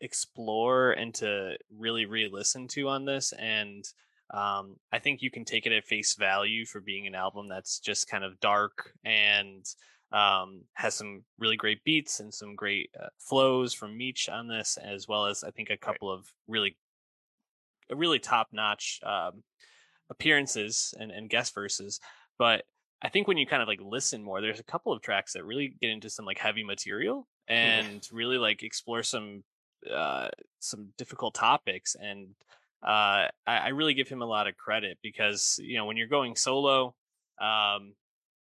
[0.00, 3.84] explore and to really re-listen to on this and
[4.32, 7.78] um, i think you can take it at face value for being an album that's
[7.78, 9.64] just kind of dark and
[10.12, 14.78] um, has some really great beats and some great uh, flows from Meech on this,
[14.82, 16.18] as well as I think a couple right.
[16.18, 16.76] of really,
[17.90, 19.42] really top notch um,
[20.10, 22.00] appearances and, and guest verses.
[22.38, 22.64] But
[23.02, 25.44] I think when you kind of like listen more, there's a couple of tracks that
[25.44, 29.44] really get into some like heavy material and really like explore some
[29.92, 30.28] uh,
[30.60, 31.96] some difficult topics.
[32.00, 32.28] And
[32.82, 36.06] uh, I, I really give him a lot of credit because you know when you're
[36.06, 36.94] going solo,
[37.40, 37.94] um,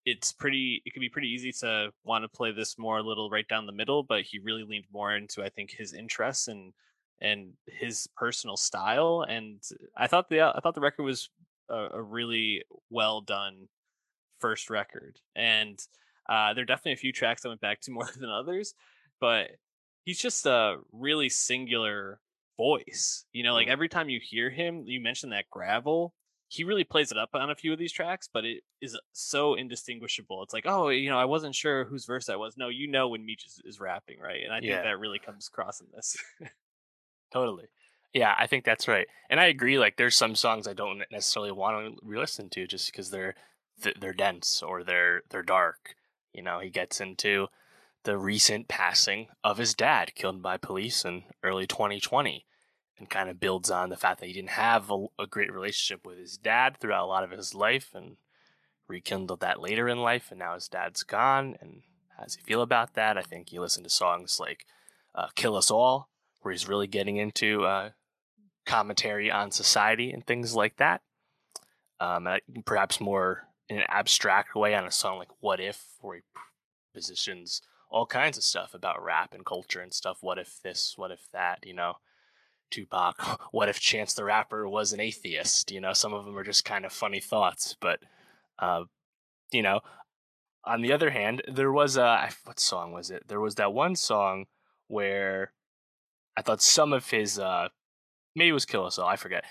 [0.05, 3.29] it's pretty it can be pretty easy to want to play this more a little
[3.29, 6.73] right down the middle but he really leaned more into i think his interests and
[7.21, 9.61] and his personal style and
[9.97, 11.29] i thought the i thought the record was
[11.69, 13.67] a, a really well done
[14.39, 15.79] first record and
[16.29, 18.73] uh, there are definitely a few tracks i went back to more than others
[19.21, 19.51] but
[20.03, 22.19] he's just a really singular
[22.57, 23.71] voice you know like mm.
[23.71, 26.13] every time you hear him you mentioned that gravel
[26.53, 29.55] he really plays it up on a few of these tracks, but it is so
[29.55, 30.43] indistinguishable.
[30.43, 32.57] It's like, oh, you know, I wasn't sure whose verse that was.
[32.57, 34.43] No, you know when Meech is, is rapping, right?
[34.43, 34.83] And I think yeah.
[34.83, 36.15] that really comes across in this.
[37.33, 37.65] totally.
[38.13, 39.07] Yeah, I think that's right.
[39.31, 39.79] And I agree.
[39.79, 43.33] Like, there's some songs I don't necessarily want to re-listen to just because they're
[43.99, 45.95] they're dense or they're they're dark.
[46.33, 47.47] You know, he gets into
[48.03, 52.45] the recent passing of his dad, killed by police in early 2020
[52.97, 56.05] and kind of builds on the fact that he didn't have a, a, great relationship
[56.05, 58.17] with his dad throughout a lot of his life and
[58.87, 61.81] rekindled that later in life and now his dad's gone and
[62.17, 63.17] how does he feel about that?
[63.17, 64.65] I think you listen to songs like
[65.15, 66.09] uh, kill us all
[66.41, 67.89] where he's really getting into uh,
[68.65, 71.01] commentary on society and things like that.
[71.99, 72.27] Um,
[72.65, 76.21] perhaps more in an abstract way on a song like what if where he
[76.93, 81.11] positions all kinds of stuff about rap and culture and stuff what if this what
[81.11, 81.93] if that you know
[82.73, 85.71] Tupac, what if Chance the Rapper was an atheist?
[85.71, 87.75] You know, some of them are just kind of funny thoughts.
[87.79, 87.99] But,
[88.59, 88.85] uh,
[89.51, 89.81] you know,
[90.65, 93.27] on the other hand, there was a, what song was it?
[93.27, 94.45] There was that one song
[94.87, 95.53] where
[96.35, 97.69] I thought some of his, uh,
[98.35, 99.43] maybe it was Kill Us All, I forget.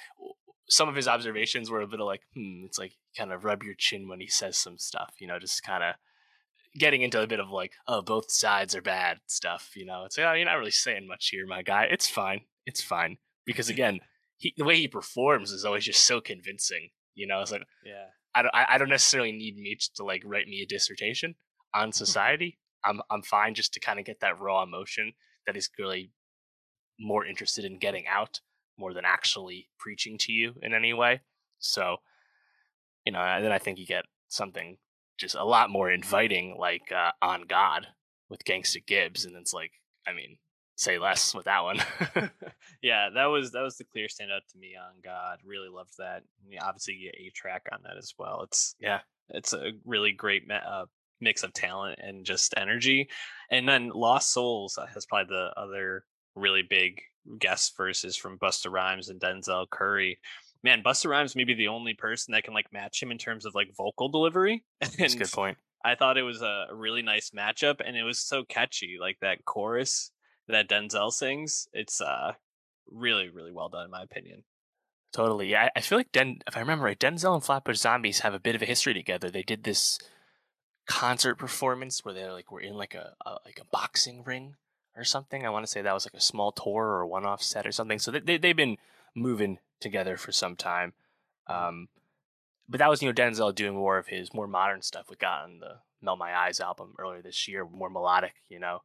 [0.69, 3.63] Some of his observations were a bit of like, hmm, it's like kind of rub
[3.63, 5.95] your chin when he says some stuff, you know, just kind of
[6.79, 10.05] getting into a bit of like, oh, both sides are bad stuff, you know.
[10.07, 11.87] It's like, oh, you're not really saying much here, my guy.
[11.91, 14.01] It's fine it's fine because again,
[14.37, 16.91] he, the way he performs is always just so convincing.
[17.15, 20.49] You know, it's like yeah, I don't I don't necessarily need Meech to like write
[20.49, 21.35] me a dissertation
[21.75, 22.59] on society.
[22.85, 25.13] I'm I'm fine just to kind of get that raw emotion
[25.47, 26.11] that he's really
[26.99, 28.41] more interested in getting out
[28.79, 31.21] more than actually preaching to you in any way.
[31.59, 31.97] So,
[33.05, 34.79] you know, and then I think you get something
[35.19, 37.89] just a lot more inviting, like uh, on God
[38.29, 39.73] with Gangsta Gibbs, and it's like,
[40.07, 40.39] I mean,
[40.83, 41.79] say less with that one.
[42.83, 45.39] yeah, that was that was the clear standout to me on God.
[45.45, 46.23] Really loved that.
[46.61, 48.43] obviously, you get a track on that as well.
[48.43, 50.87] It's yeah, it's a really great uh,
[51.21, 53.09] mix of talent and just energy.
[53.51, 57.01] And then Lost Souls uh, has probably the other really big
[57.39, 60.19] guest verses from Busta Rhymes and Denzel Curry.
[60.65, 63.47] Man, Busta Rhymes may be the only person that can like match him in terms
[63.47, 64.65] of like vocal delivery.
[64.81, 65.59] That's a good point.
[65.85, 69.45] I thought it was a really nice matchup, and it was so catchy, like that
[69.45, 70.13] chorus
[70.49, 71.69] that Denzel sings.
[71.73, 72.33] It's uh
[72.91, 74.45] really really well done in my opinion.
[75.13, 75.51] Totally.
[75.51, 78.41] Yeah, I feel like Den if I remember right, Denzel and Flatbush Zombies have a
[78.41, 79.31] bit of a history together.
[79.31, 79.99] They did this
[80.87, 84.57] concert performance where they like were in like a, a like a boxing ring
[84.97, 85.45] or something.
[85.45, 87.73] I want to say that was like a small tour or a one-off set or
[87.73, 87.99] something.
[87.99, 88.79] So they, they they've been
[89.15, 90.95] moving together for some time.
[91.47, 91.89] Um,
[92.69, 95.07] but that was you know Denzel doing more of his more modern stuff.
[95.11, 98.35] We got on the Melt My Eyes album earlier this year, more melodic.
[98.49, 98.83] You know,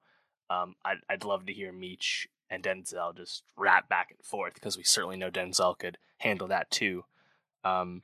[0.49, 4.77] um, I'd I'd love to hear Meech and Denzel just rap back and forth because
[4.77, 7.03] we certainly know Denzel could handle that too.
[7.63, 8.03] Um,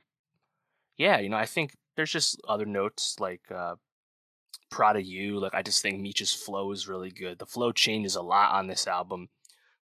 [0.96, 3.76] yeah, you know, I think there's just other notes like uh,
[4.78, 5.38] of You.
[5.38, 7.38] Like I just think Meech's flow is really good.
[7.38, 9.28] The flow changes a lot on this album,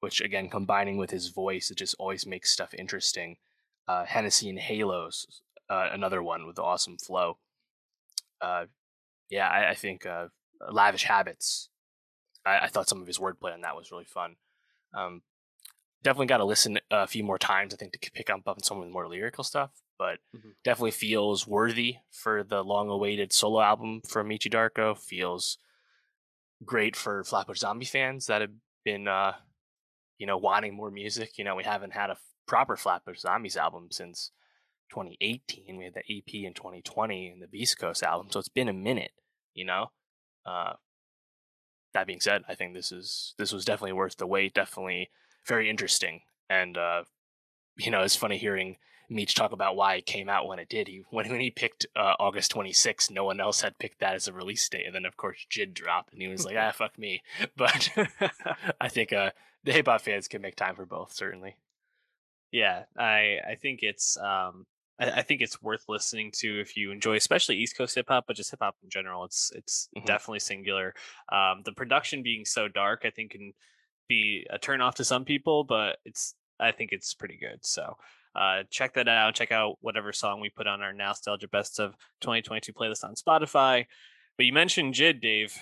[0.00, 3.36] which again, combining with his voice, it just always makes stuff interesting.
[3.88, 7.38] Uh, Hennessy and Halos, uh, another one with awesome flow.
[8.40, 8.66] Uh,
[9.28, 10.28] yeah, I, I think uh,
[10.70, 11.68] Lavish Habits.
[12.44, 14.36] I, I, thought some of his wordplay on that was really fun.
[14.94, 15.22] Um,
[16.02, 18.78] definitely got to listen a few more times, I think, to pick up on some
[18.78, 19.70] of the more lyrical stuff.
[19.98, 20.50] But mm-hmm.
[20.64, 24.98] definitely feels worthy for the long-awaited solo album from Meechy Darko.
[24.98, 25.58] Feels
[26.64, 28.50] great for Flatbush Zombie fans that have
[28.84, 29.34] been, uh,
[30.18, 31.38] you know, wanting more music.
[31.38, 34.32] You know, we haven't had a proper Flatbush Zombies album since
[34.90, 35.76] 2018.
[35.76, 38.74] We had the EP in 2020 and the Beast Coast album, so it's been a
[38.74, 39.12] minute.
[39.54, 39.86] You know,
[40.46, 40.74] uh,
[41.92, 44.54] that being said, I think this is this was definitely worth the wait.
[44.54, 45.10] Definitely
[45.46, 47.04] very interesting, and uh,
[47.76, 48.76] you know, it's funny hearing
[49.08, 50.88] Meech talk about why it came out when it did.
[50.88, 54.28] He when when he picked uh, August 26th, no one else had picked that as
[54.28, 56.98] a release date, and then of course JID dropped, and he was like, ah, fuck
[56.98, 57.22] me.
[57.56, 57.90] But
[58.80, 59.30] I think uh,
[59.64, 61.56] the hip hop fans can make time for both, certainly.
[62.50, 64.66] Yeah, I I think it's um
[65.02, 68.24] I, I, think it's worth listening to if you enjoy, especially East Coast hip hop,
[68.26, 69.24] but just hip hop in general.
[69.24, 70.06] It's it's mm-hmm.
[70.06, 70.94] definitely singular.
[71.30, 73.52] Um, the production being so dark, I think, can
[74.08, 77.58] be a turn off to some people, but it's I think it's pretty good.
[77.62, 77.96] So
[78.34, 79.34] uh, check that out.
[79.34, 83.86] Check out whatever song we put on our nostalgia best of 2022 playlist on Spotify.
[84.36, 85.58] But you mentioned JID, Dave,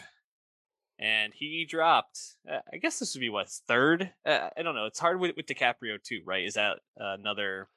[0.99, 2.21] and he dropped.
[2.49, 4.13] Uh, I guess this would be what third.
[4.25, 4.87] Uh, I don't know.
[4.87, 6.45] It's hard with, with DiCaprio too, right?
[6.45, 7.69] Is that another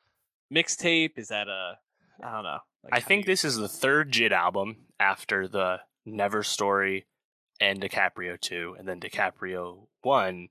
[0.52, 1.18] mixtape?
[1.18, 1.78] Is that a
[2.24, 2.60] I don't know.
[2.84, 3.32] Like I think you...
[3.32, 7.06] this is the third JID album after the Never Story
[7.60, 10.50] and DiCaprio 2, and then DiCaprio 1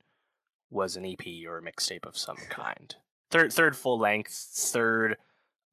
[0.71, 2.95] was an EP or a mixtape of some kind.
[3.31, 5.17] Third third full length, third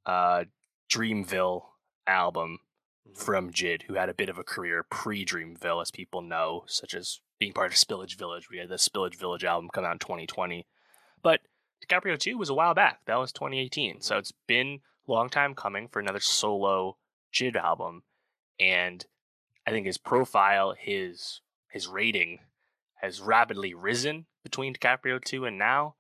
[0.06, 0.46] uh
[0.90, 1.64] Dreamville
[2.08, 2.60] album
[3.08, 3.20] mm-hmm.
[3.20, 6.94] from JID, who had a bit of a career pre Dreamville, as people know, such
[6.94, 8.50] as being part of Spillage Village.
[8.50, 10.68] We had the Spillage Village album come out in 2020.
[11.22, 11.42] But
[11.90, 13.00] DiCaprio 2 was a while back.
[13.06, 14.02] That was 2018.
[14.02, 14.20] So mm-hmm.
[14.20, 16.98] it's been a long time coming for another solo
[17.34, 18.04] JID album.
[18.60, 19.06] And
[19.66, 22.40] I think his profile, his his rating
[22.96, 25.96] has rapidly risen between DiCaprio 2 and now.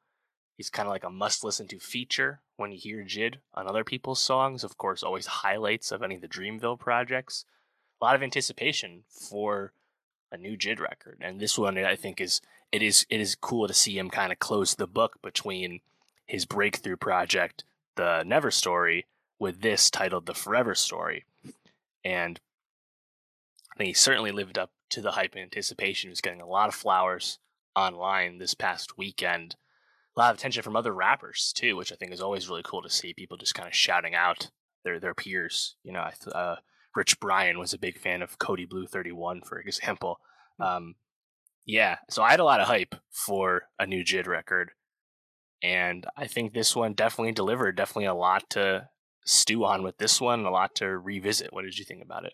[0.55, 3.83] He's kind of like a must listen to feature when you hear JID on other
[3.83, 4.63] people's songs.
[4.63, 7.45] Of course, always highlights of any of the Dreamville projects.
[8.01, 9.73] A lot of anticipation for
[10.31, 11.19] a new JID record.
[11.21, 14.31] And this one I think is it is it is cool to see him kind
[14.31, 15.81] of close the book between
[16.25, 17.63] his breakthrough project,
[17.95, 19.07] the Never Story,
[19.39, 21.25] with this titled The Forever Story.
[22.05, 22.39] And
[23.73, 26.07] I think he certainly lived up to the hype and anticipation.
[26.07, 27.39] He was getting a lot of flowers
[27.75, 29.55] online this past weekend.
[30.15, 32.81] A lot of attention from other rappers too, which I think is always really cool
[32.81, 33.13] to see.
[33.13, 34.51] People just kind of shouting out
[34.83, 35.75] their their peers.
[35.83, 36.57] You know, uh,
[36.95, 40.19] Rich Brian was a big fan of Kody Blu 31, for example.
[40.57, 40.63] Hmm.
[40.63, 40.95] Um,
[41.69, 44.71] yeah, so I had a lot of hype for a new JID record,
[45.61, 47.75] and I think this one definitely delivered.
[47.75, 48.89] Definitely a lot to
[49.23, 51.53] stew on with this one, a lot to revisit.
[51.53, 52.33] What did you think about it?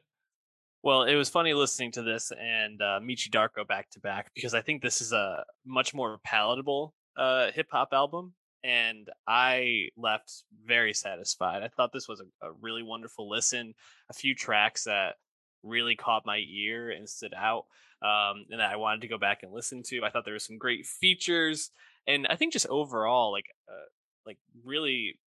[0.84, 4.54] Well, it was funny listening to this and uh, Meechy Darko back to back because
[4.54, 10.46] I think this is a much more palatable uh, hip hop album, and I left
[10.66, 11.62] very satisfied.
[11.62, 13.74] I thought this was a, a really wonderful listen.
[14.10, 15.16] A few tracks that
[15.66, 17.66] really caught my ear and stood out
[18.02, 20.04] um, and that I wanted to go back and listen to.
[20.04, 21.72] I thought there were some great features,
[22.08, 23.90] and I think just overall, like, uh,
[24.26, 25.20] like really,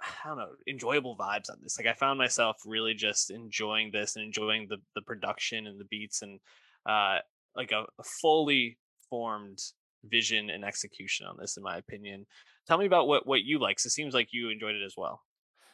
[0.00, 1.78] I don't know, enjoyable vibes on this.
[1.78, 5.84] Like, I found myself really just enjoying this and enjoying the the production and the
[5.84, 6.40] beats and
[6.86, 7.18] uh,
[7.56, 8.78] like a, a fully
[9.08, 9.58] formed
[10.04, 12.26] vision and execution on this, in my opinion.
[12.66, 13.78] Tell me about what what you like.
[13.84, 15.22] It seems like you enjoyed it as well.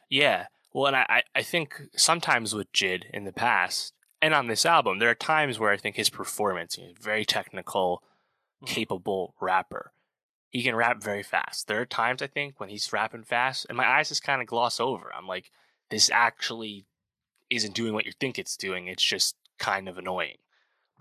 [0.09, 4.67] Yeah, well, and I I think sometimes with JID in the past, and on this
[4.67, 8.03] album, there are times where I think his performance, you know, very technical,
[8.63, 8.73] mm-hmm.
[8.73, 9.93] capable rapper.
[10.51, 11.69] He can rap very fast.
[11.69, 14.47] There are times I think when he's rapping fast, and my eyes just kind of
[14.47, 15.13] gloss over.
[15.15, 15.51] I'm like,
[15.91, 16.87] this actually
[17.51, 18.87] isn't doing what you think it's doing.
[18.87, 20.39] It's just kind of annoying.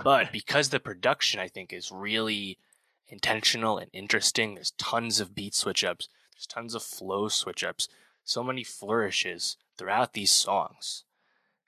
[0.03, 2.57] But because the production, I think, is really
[3.07, 7.87] intentional and interesting, there's tons of beat switch ups, there's tons of flow switch ups,
[8.25, 11.05] so many flourishes throughout these songs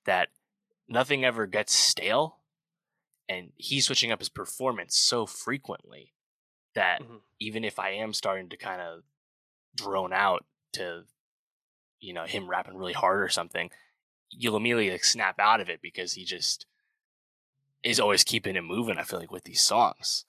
[0.06, 0.30] that
[0.90, 2.40] nothing ever gets stale.
[3.30, 6.14] And he's switching up his performance so frequently
[6.76, 7.18] that mm-hmm.
[7.40, 9.04] even if I am starting to kind of
[9.76, 11.04] drone out to,
[12.00, 13.70] you know, him rapping really hard or something,
[14.30, 16.66] you'll immediately like, snap out of it because he just
[17.84, 18.98] is always keeping it moving.
[18.98, 20.26] I feel like with these songs,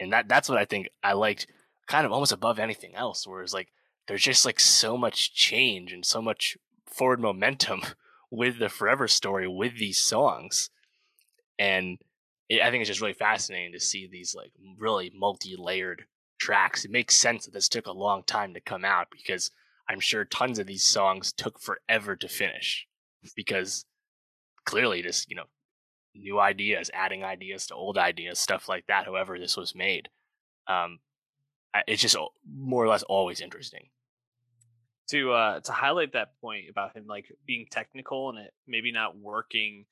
[0.00, 1.46] and that that's what I think I liked,
[1.86, 3.26] kind of almost above anything else.
[3.26, 3.68] Whereas like
[4.08, 6.56] there's just like so much change and so much
[6.86, 7.82] forward momentum
[8.30, 10.70] with the Forever story with these songs,
[11.58, 11.98] and
[12.48, 16.06] it, I think it's just really fascinating to see these like really multi-layered
[16.38, 16.84] tracks.
[16.84, 19.50] It makes sense that this took a long time to come out because
[19.88, 22.86] I'm sure tons of these songs took forever to finish
[23.36, 23.84] because
[24.64, 25.46] clearly just you know
[26.14, 29.04] new ideas, adding ideas to old ideas, stuff like that.
[29.04, 30.08] However, this was made,
[30.66, 30.98] um,
[31.86, 33.88] it's just more or less always interesting.
[35.10, 39.16] To uh, to highlight that point about him like being technical and it maybe not
[39.16, 39.86] working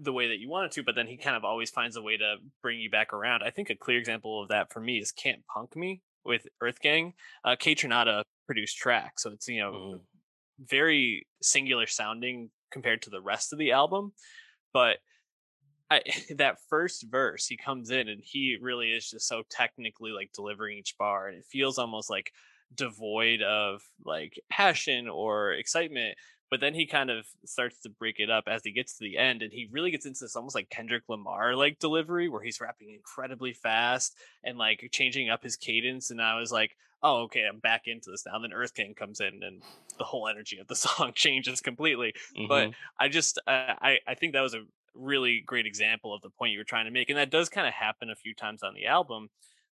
[0.00, 2.02] the way that you want it to, but then he kind of always finds a
[2.02, 3.42] way to bring you back around.
[3.42, 7.12] I think a clear example of that for me is "Can't Punk Me" with EarthGang.
[7.44, 10.00] Uh, Kaytranada produced track, so it's you know mm.
[10.58, 14.12] very singular sounding compared to the rest of the album,
[14.72, 14.98] but
[15.90, 16.02] I,
[16.36, 20.78] that first verse, he comes in and he really is just so technically like delivering
[20.78, 22.30] each bar, and it feels almost like
[22.74, 26.16] devoid of like passion or excitement.
[26.50, 29.18] But then he kind of starts to break it up as he gets to the
[29.18, 32.60] end, and he really gets into this almost like Kendrick Lamar like delivery where he's
[32.60, 36.10] rapping incredibly fast and like changing up his cadence.
[36.10, 38.36] And I was like, oh, okay, I'm back into this now.
[38.36, 39.62] And then King comes in, and
[39.98, 42.14] the whole energy of the song changes completely.
[42.36, 42.48] Mm-hmm.
[42.48, 44.64] But I just, uh, I, I think that was a
[44.94, 47.10] really great example of the point you were trying to make.
[47.10, 49.28] And that does kind of happen a few times on the album.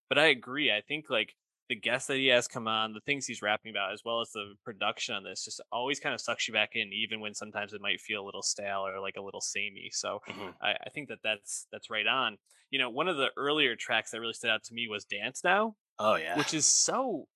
[0.08, 0.70] But I agree.
[0.70, 1.34] I think like
[1.68, 4.30] the guests that he has come on, the things he's rapping about, as well as
[4.30, 7.72] the production on this, just always kind of sucks you back in, even when sometimes
[7.72, 9.90] it might feel a little stale or like a little samey.
[9.92, 10.50] So mm-hmm.
[10.62, 12.36] I, I, think that that's that's right on.
[12.70, 15.42] You know, one of the earlier tracks that really stood out to me was "Dance
[15.42, 17.26] Now." Oh yeah, which is so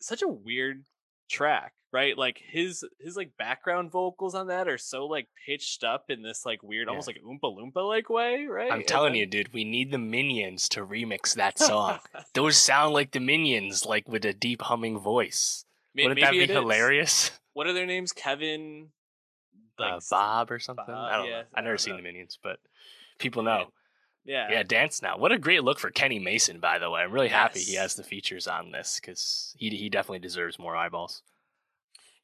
[0.00, 0.84] such a weird
[1.30, 6.04] track right like his his like background vocals on that are so like pitched up
[6.10, 6.90] in this like weird yeah.
[6.90, 9.20] almost like oompa loompa like way right i'm telling then...
[9.20, 11.98] you dude we need the minions to remix that song
[12.34, 16.46] those sound like the minions like with a deep humming voice Maybe wouldn't that be
[16.46, 18.88] hilarious what are their names kevin
[19.78, 21.96] like uh, bob or something bob, i don't yeah, know i've never seen know.
[21.96, 22.58] the minions but
[23.18, 23.68] people know
[24.26, 24.48] yeah.
[24.50, 25.18] Yeah, Dance Now.
[25.18, 27.02] What a great look for Kenny Mason, by the way.
[27.02, 27.34] I'm really yes.
[27.34, 31.22] happy he has the features on this because he, he definitely deserves more eyeballs.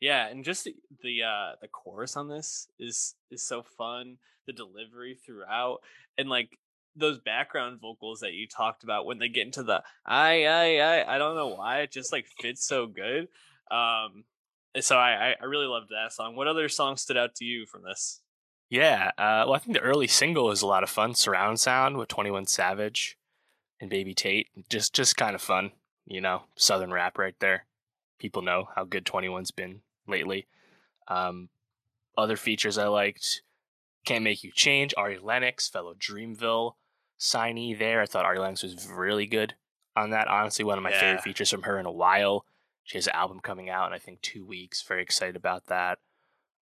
[0.02, 0.74] Yeah, and just the
[1.04, 4.16] the, uh, the chorus on this is is so fun.
[4.48, 5.78] The delivery throughout,
[6.18, 6.58] and like
[6.96, 11.14] those background vocals that you talked about when they get into the I I I
[11.14, 13.28] I don't know why it just like fits so good.
[13.70, 14.24] Um,
[14.80, 16.34] so I I really loved that song.
[16.34, 18.22] What other songs stood out to you from this?
[18.70, 21.14] Yeah, uh, well, I think the early single is a lot of fun.
[21.14, 23.16] Surround sound with Twenty One Savage
[23.80, 25.70] and Baby Tate, just just kind of fun.
[26.06, 27.66] You know, southern rap right there.
[28.18, 30.46] People know how good 21's been lately.
[31.08, 31.48] Um,
[32.16, 33.42] other features I liked
[34.04, 36.72] Can't Make You Change, Ari Lennox, fellow Dreamville
[37.18, 38.00] signee there.
[38.00, 39.54] I thought Ari Lennox was really good
[39.96, 40.28] on that.
[40.28, 41.00] Honestly, one of my yeah.
[41.00, 42.44] favorite features from her in a while.
[42.84, 44.82] She has an album coming out in I think two weeks.
[44.82, 45.98] Very excited about that.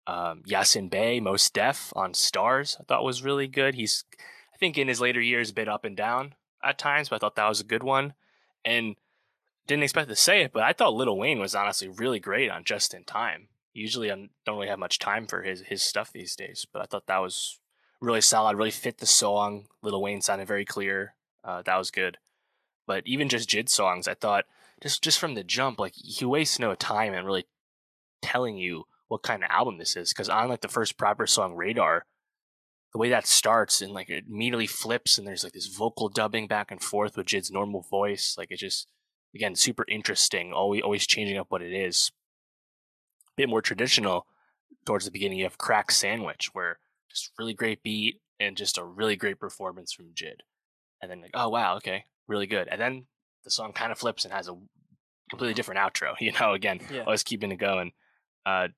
[0.07, 3.74] Um, Yasin Bey, Mos Def on Stars, I thought was really good.
[3.74, 4.05] He's,
[4.55, 6.34] I think, in his later years, a bit up and down
[6.64, 8.14] at times, but I thought that was a good one.
[8.64, 8.97] And
[9.68, 12.64] didn't expect to say it, but I thought Lil Wayne was honestly really great on
[12.64, 13.48] Just in Time.
[13.74, 14.14] Usually, I
[14.44, 17.18] don't really have much time for his his stuff these days, but I thought that
[17.18, 17.60] was
[18.00, 18.56] really solid.
[18.56, 19.66] Really fit the song.
[19.82, 21.14] Lil Wayne sounded very clear.
[21.44, 22.18] Uh, that was good.
[22.86, 24.46] But even just JID songs, I thought
[24.82, 27.46] just just from the jump, like he wastes no time in really
[28.22, 30.12] telling you what kind of album this is.
[30.12, 32.06] Because on like the first proper song, Radar,
[32.92, 36.46] the way that starts and like it immediately flips and there's like this vocal dubbing
[36.46, 38.88] back and forth with JID's normal voice, like it just
[39.35, 42.11] again super interesting always always changing up what it is.
[43.29, 44.26] A bit more traditional
[44.85, 46.79] towards the beginning you have crack sandwich where
[47.11, 50.41] just really great beat and just a really great performance from jid.
[51.01, 52.68] And then like oh wow okay really good.
[52.68, 53.07] And then
[53.45, 54.57] the song kind of flips and has a
[55.31, 57.03] completely different outro you know again yeah.
[57.05, 57.93] always keeping it going.
[58.47, 58.68] Uh,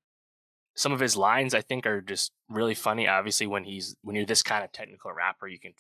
[0.75, 4.25] some of his lines i think are just really funny obviously when he's when you're
[4.25, 5.73] this kind of technical rapper you can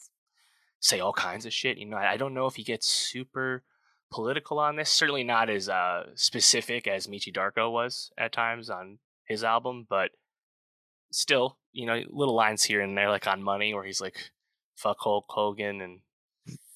[0.80, 3.62] say all kinds of shit you know i, I don't know if he gets super
[4.10, 4.90] political on this.
[4.90, 10.10] Certainly not as uh, specific as Meechy Darko was at times on his album, but
[11.12, 14.30] still, you know, little lines here and there, like on Money, where he's like,
[14.76, 16.00] "Fuck Hulk Hogan" and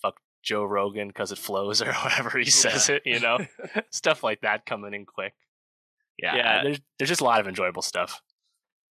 [0.02, 2.96] "Fuck Joe Rogan" because it flows or whatever he says Yeah.
[2.96, 3.02] it.
[3.04, 3.38] You know,
[3.90, 5.34] stuff like that coming in quick.
[6.18, 6.62] Yeah, Yeah.
[6.62, 8.20] There's there's just a lot of enjoyable stuff.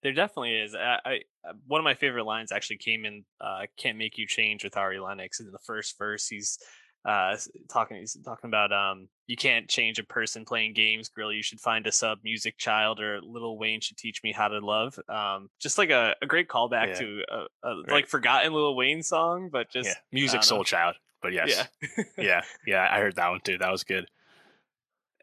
[0.03, 0.75] There definitely is.
[0.75, 1.15] I, I
[1.49, 4.77] uh, one of my favorite lines actually came in uh, "Can't Make You Change" with
[4.77, 6.27] Ari Lennox in the first verse.
[6.27, 6.59] He's
[7.05, 7.37] uh,
[7.71, 7.97] talking.
[7.99, 11.33] He's talking about um, you can't change a person playing games, girl.
[11.33, 14.59] You should find a sub music child, or Lil Wayne should teach me how to
[14.61, 14.99] love.
[15.09, 16.95] Um, just like a, a great callback Yeah.
[16.95, 17.91] to a, a Right.
[17.91, 20.57] like forgotten Lil Wayne song, but just yeah, music don't know.
[20.57, 20.97] soul child.
[21.21, 22.89] But yes, yeah, yeah, yeah.
[22.91, 23.59] I heard that one too.
[23.59, 24.07] That was good.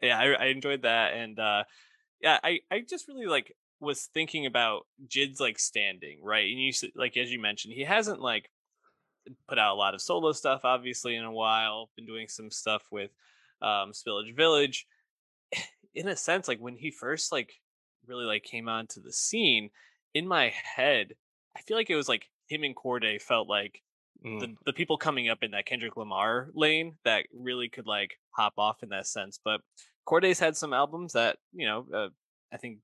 [0.02, 1.64] yeah I, I enjoyed that and uh
[2.22, 6.72] yeah i i just really like was thinking about jid's like standing right and you
[6.94, 8.50] like as you mentioned he hasn't like
[9.48, 12.82] put out a lot of solo stuff obviously in a while been doing some stuff
[12.90, 13.10] with
[13.62, 14.86] um spillage village
[15.94, 17.52] in a sense like when he first like
[18.06, 19.70] really like came onto the scene
[20.14, 21.14] in my head
[21.56, 23.82] i feel like it was like him and Cordae felt like
[24.24, 24.40] Mm.
[24.40, 28.54] the, the people coming up in that Kendrick Lamar lane that really could like hop
[28.58, 29.40] off in that sense.
[29.42, 29.62] But
[30.06, 32.08] Cordae's had some albums that you know uh,
[32.52, 32.78] I think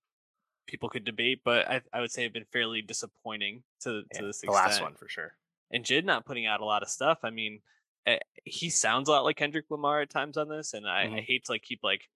[0.66, 4.26] people could debate, but I, I would say have been fairly disappointing to Yeah, to
[4.26, 5.36] this the last one for sure.
[5.70, 7.18] And Jid not putting out a lot of stuff.
[7.22, 7.60] I mean,
[8.06, 11.06] eh, he sounds a lot like Kendrick Lamar at times on this, and I, I
[11.06, 11.24] Mhm.
[11.24, 12.08] hate to like keep like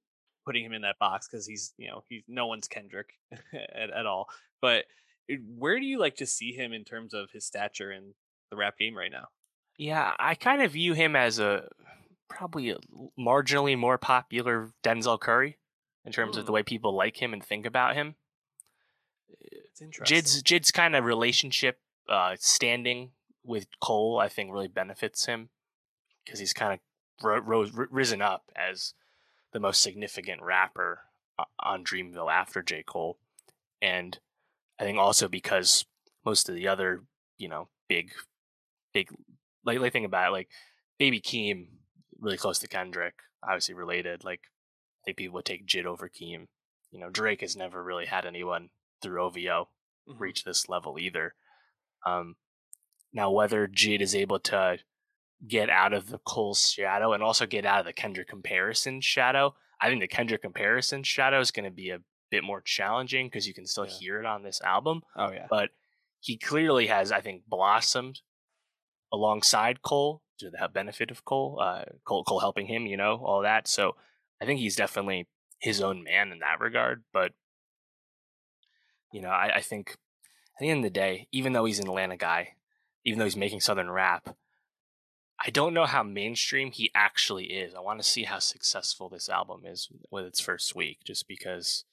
[0.46, 3.18] putting him in that box because he's you know he's no one's Kendrick
[3.52, 4.28] at, at all.
[4.60, 4.84] But
[5.28, 8.14] eh, where do you like to see him in terms of his stature in
[8.50, 9.28] the rap game right now?
[9.76, 11.68] Yeah, I kind of view him as a
[12.28, 12.76] probably a
[13.18, 15.58] marginally more popular Denzel Curry
[16.04, 16.54] in terms of the Mm.
[16.56, 18.14] way people like him and think about him.
[19.40, 20.16] It's interesting.
[20.16, 23.12] Jid's Jid's kind of relationship uh, standing
[23.50, 25.50] with Cole, I think, really benefits him
[26.24, 26.80] because he's kind of
[27.22, 28.94] ro- ri- risen up as
[29.52, 31.00] the most significant rapper
[31.58, 32.82] on Dreamville after J.
[32.86, 33.18] Cole,
[33.82, 34.18] and
[34.78, 35.84] I think also because
[36.24, 37.04] most of the other,
[37.38, 38.12] you know, big,
[38.94, 39.08] big,
[39.64, 40.48] like, like think about it, like
[40.98, 41.66] Baby Keem,
[42.20, 44.22] really close to Kendrick, obviously related.
[44.22, 46.46] Like I think people would take Jid over Keem.
[46.92, 48.68] You know, Drake has never really had anyone
[49.02, 49.68] through OVO
[50.08, 50.20] Mhm.
[50.20, 51.34] reach this level either.
[52.06, 52.36] Um,
[53.12, 54.78] now, whether Jid is able to
[55.46, 59.54] get out of the Cole shadow and also get out of the Kendrick comparison shadow,
[59.80, 62.00] I think the Kendrick comparison shadow is going to be a
[62.30, 63.92] bit more challenging because you can still Yeah.
[63.98, 65.02] hear it on this album.
[65.16, 65.46] Oh yeah.
[65.50, 65.70] But
[66.20, 68.20] he clearly has, I think, blossomed
[69.12, 73.42] alongside Cole to the benefit of Cole, uh, Cole, Cole helping him, you know, all
[73.42, 73.66] that.
[73.66, 73.96] So
[74.40, 75.26] I think he's definitely
[75.58, 77.02] his own man in that regard.
[77.12, 77.32] But
[79.12, 81.88] you know, I, I think at the end of the day, even though he's an
[81.88, 82.50] Atlanta guy,
[83.04, 84.36] even though he's making Southern rap,
[85.44, 87.74] I don't know how mainstream he actually is.
[87.74, 91.84] I want to see how successful this album is with its first week, just because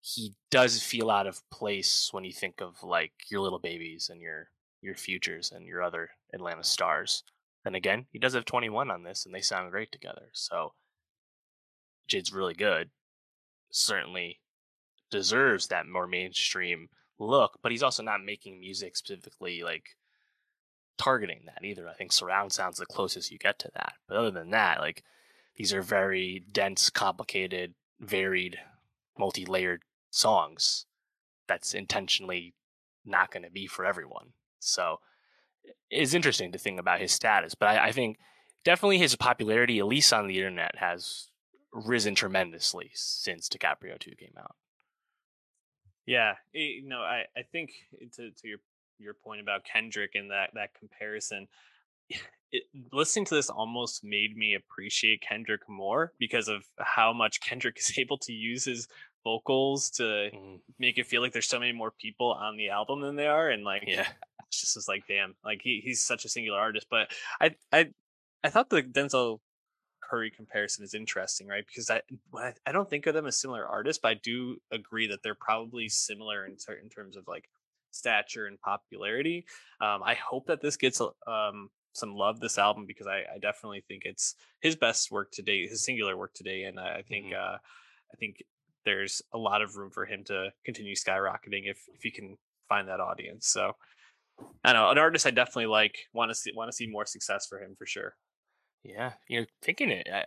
[0.00, 4.20] he does feel out of place when you think of like your little babies and
[4.22, 4.48] your
[4.80, 7.22] your futures and your other Atlanta stars.
[7.64, 10.30] Then again, he does have 21 on this, and they sound great together.
[10.32, 10.72] So
[12.08, 12.90] Jid's really good.
[13.70, 14.40] Certainly
[15.10, 16.88] deserves that more mainstream
[17.18, 19.96] look, but he's also not making music specifically like
[21.00, 21.88] targeting that either.
[21.88, 23.94] I think surround sounds the closest you get to that.
[24.06, 25.02] But other than that, like
[25.56, 28.58] these are very dense, complicated, varied,
[29.18, 30.84] multi-layered songs
[31.48, 32.54] that's intentionally
[33.04, 34.34] not going to be for everyone.
[34.58, 35.00] So
[35.88, 38.18] it's interesting to think about his status, but I, I think
[38.62, 41.28] definitely his popularity, at least on the internet, has
[41.72, 44.54] risen tremendously since DiCaprio 2 came out.
[46.06, 47.70] Yeah, eh, you know, I I think
[48.16, 48.58] to to your
[49.00, 51.48] your point about Kendrick and that that comparison,
[52.52, 57.76] it, listening to this almost made me appreciate Kendrick more because of how much Kendrick
[57.80, 58.88] is able to use his
[59.24, 63.00] vocals to Mm, make it feel like there's so many more people on the album
[63.00, 64.06] than there are, and like yeah.
[64.48, 66.86] it's just was like damn, like he he's such a singular artist.
[66.90, 67.90] But I I
[68.42, 69.40] I thought the Denzel
[70.02, 71.64] Curry comparison is interesting, right?
[71.66, 72.02] Because I
[72.34, 75.34] I, I don't think of them as similar artists, but I do agree that they're
[75.34, 77.48] probably similar in certain terms of like
[77.90, 79.46] stature and popularity.
[79.80, 83.82] Um, I hope that this gets um, some love this album because I, I definitely
[83.86, 87.26] think it's his best work to date, his singular work today, and I, I think
[87.26, 87.32] Mhm.
[87.32, 87.58] uh,
[88.12, 88.42] I think
[88.84, 92.38] there's a lot of room for him to continue skyrocketing if if he can
[92.68, 93.48] find that audience.
[93.48, 93.74] So
[94.64, 96.08] I don't know an artist I definitely like.
[96.12, 98.16] Want to see want to see more success for him for sure.
[98.82, 100.24] Yeah, you're thinking it, uh,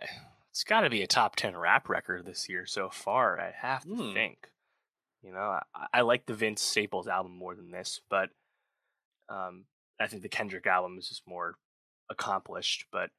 [0.50, 3.40] it's got to be a top ten rap record this year so far.
[3.40, 4.12] I have to Hmm.
[4.12, 4.50] think.
[5.24, 8.28] You know, I, I like the Vince Staples album more than this, but
[9.28, 9.64] um,
[9.98, 11.54] I think the Kendrick album is just more
[12.10, 12.84] accomplished.
[12.92, 13.10] But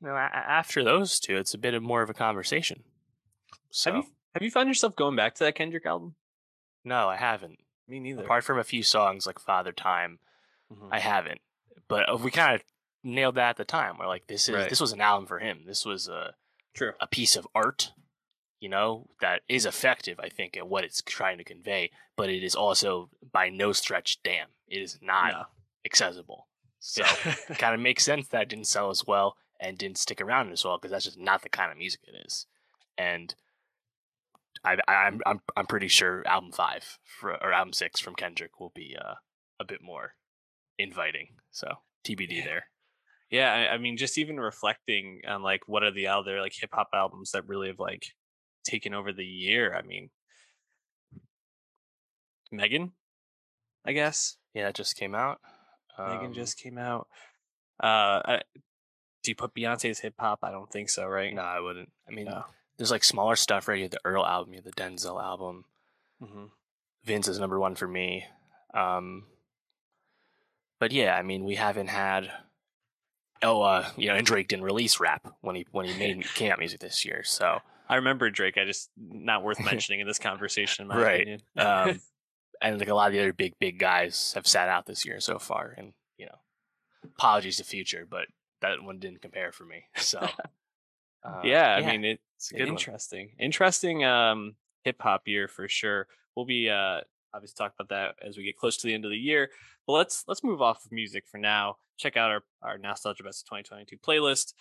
[0.00, 2.82] you know, after those two, it's a bit of more of a conversation.
[3.70, 6.14] So Have you have you found yourself going back to that Kendrick album?
[6.84, 7.58] no, I haven't.
[7.86, 8.22] Me neither.
[8.24, 10.18] Apart from a few songs like Father Time,
[10.72, 10.88] Mhm.
[10.90, 11.40] I haven't.
[11.88, 12.62] But uh, we kind of
[13.04, 13.96] nailed that at the time.
[13.98, 14.68] We're like, this is Right.
[14.70, 15.64] this was an album for him.
[15.66, 16.34] This was a
[16.74, 16.92] True.
[17.00, 17.92] a piece of art,
[18.60, 21.90] you know, that is effective, I think, at what it's trying to convey.
[22.16, 24.48] But it is also by no stretch damn.
[24.68, 25.42] It is not No.
[25.84, 26.46] accessible.
[26.78, 30.20] So it kind of makes sense that it didn't sell as well and didn't stick
[30.20, 32.46] around as well because that's just not the kind of music it is.
[32.96, 33.34] And
[34.64, 38.60] I, I, I'm I'm I'm pretty sure album five for, or album six from Kendrick
[38.60, 39.14] will be uh,
[39.58, 40.14] a bit more
[40.78, 41.28] inviting.
[41.50, 41.68] So
[42.06, 42.64] TBD there.
[43.30, 46.70] yeah, I, I mean, just even reflecting on like what are the other like hip
[46.72, 48.06] hop albums that really have like
[48.64, 49.74] taken over the year.
[49.74, 50.10] I mean,
[52.52, 52.92] Megan,
[53.84, 55.40] I guess Yeah, it just came out.
[55.98, 57.06] Megan Um, just came out.
[57.82, 58.42] Uh, I,
[59.22, 60.40] do you put Beyonce's hip hop?
[60.42, 61.32] I don't think so, right?
[61.34, 61.90] no, I wouldn't.
[62.08, 62.44] I mean, No.
[62.76, 63.76] there's like smaller stuff, right?
[63.78, 65.64] You have the Earl album, you have the Denzel album.
[66.20, 66.46] hmm
[67.04, 68.26] Vince is number one for me.
[68.74, 69.26] Um,
[70.78, 72.30] but yeah, I mean, we haven't had.
[73.42, 76.52] Oh, uh, you know, and Drake didn't release rap when he when he made came
[76.52, 77.22] out music this year.
[77.24, 78.56] So, I remember Drake.
[78.56, 81.20] I just not worth mentioning in this conversation, in my Right.
[81.22, 81.42] opinion.
[81.56, 82.00] um,
[82.62, 85.18] and like a lot of the other big big guys have sat out this year
[85.20, 86.38] so far, and you know,
[87.04, 88.26] apologies to Future, but
[88.60, 89.84] that one didn't compare for me.
[89.96, 90.20] So,
[91.24, 92.04] uh, yeah, I mean,
[92.36, 92.68] it's good one.
[92.68, 96.06] interesting, interesting um, hip hop year for sure.
[96.36, 97.00] We'll be uh,
[97.34, 99.50] obviously talk about that as we get close to the end of the year.
[99.86, 101.76] But let's let's move off of music for now.
[101.98, 104.52] Check out our our nostalgia best of 2022 playlist.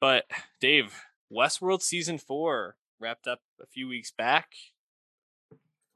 [0.00, 0.24] But
[0.60, 0.94] Dave,
[1.32, 4.52] Westworld season four wrapped up a few weeks back.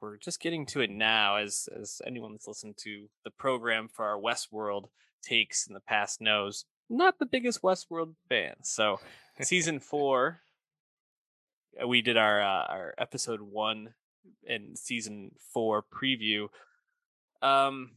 [0.01, 4.05] We're just getting to it now, as as anyone that's listened to the program for
[4.05, 4.85] our Westworld
[5.23, 6.65] takes in the past knows.
[6.89, 8.99] Not the biggest Westworld fan, so
[9.41, 10.41] season four
[11.81, 13.93] uh, we did our uh, our episode one
[14.47, 16.47] and season four preview
[17.41, 17.91] um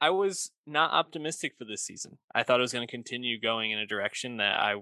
[0.00, 3.70] i was not optimistic for this season i thought it was going to continue going
[3.70, 4.76] in a direction that i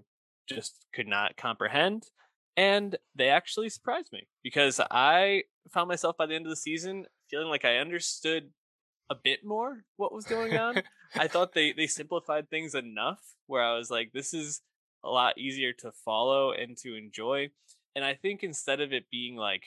[0.49, 2.05] just could not comprehend
[2.57, 7.07] and they actually surprised me because i found myself by the end of the season
[7.30, 8.51] feeling like i understood
[9.11, 10.82] a bit more what was going on
[11.14, 14.62] I thought they they simplified things enough where I was like, this is
[15.05, 17.51] a lot easier to follow and to enjoy.
[17.95, 19.64] And I think instead of it being like,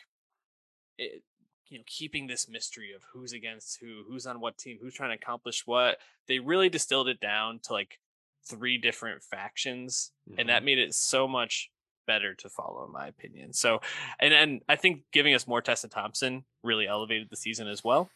[0.97, 1.23] it,
[1.67, 5.15] you know, keeping this mystery of who's against who, who's on what team, who's trying
[5.15, 5.97] to accomplish what,
[6.27, 7.99] they really distilled it down to like
[8.47, 11.69] three different factions, and that made it so much
[12.07, 13.53] better to follow, in my opinion.
[13.53, 13.79] So,
[14.19, 18.09] and and I think giving us more Tessa Thompson really elevated the season as well.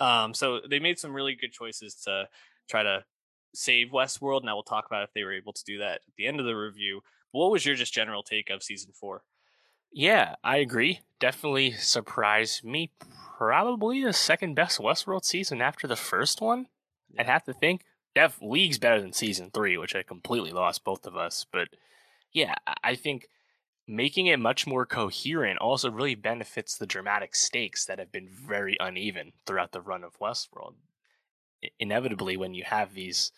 [0.00, 2.28] Um, so they made some really good choices to
[2.68, 3.04] try to
[3.54, 4.44] save Westworld.
[4.44, 6.46] Now we'll talk about if they were able to do that at the end of
[6.46, 7.00] the review.
[7.32, 9.22] What was your just general take of season four?
[9.92, 11.00] Yeah, I agree.
[11.18, 12.92] Definitely surprised me.
[13.36, 16.66] Probably the second best Westworld season after the first one.
[17.18, 17.84] I'd have to think.
[18.14, 21.46] Def League's better than season three, which I completely lost both of us.
[21.50, 21.68] But
[22.32, 23.28] yeah, I- think
[23.86, 28.76] making it much more coherent also really benefits the dramatic stakes that have been very
[28.80, 30.74] uneven throughout the run of Westworld.
[31.78, 33.32] Inevitably, when you have these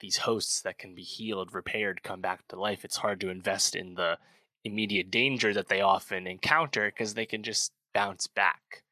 [0.00, 3.74] these hosts that can be healed, repaired, come back to life, it's hard to invest
[3.74, 4.18] in the
[4.62, 8.82] immediate danger that they often encounter because they can just bounce back.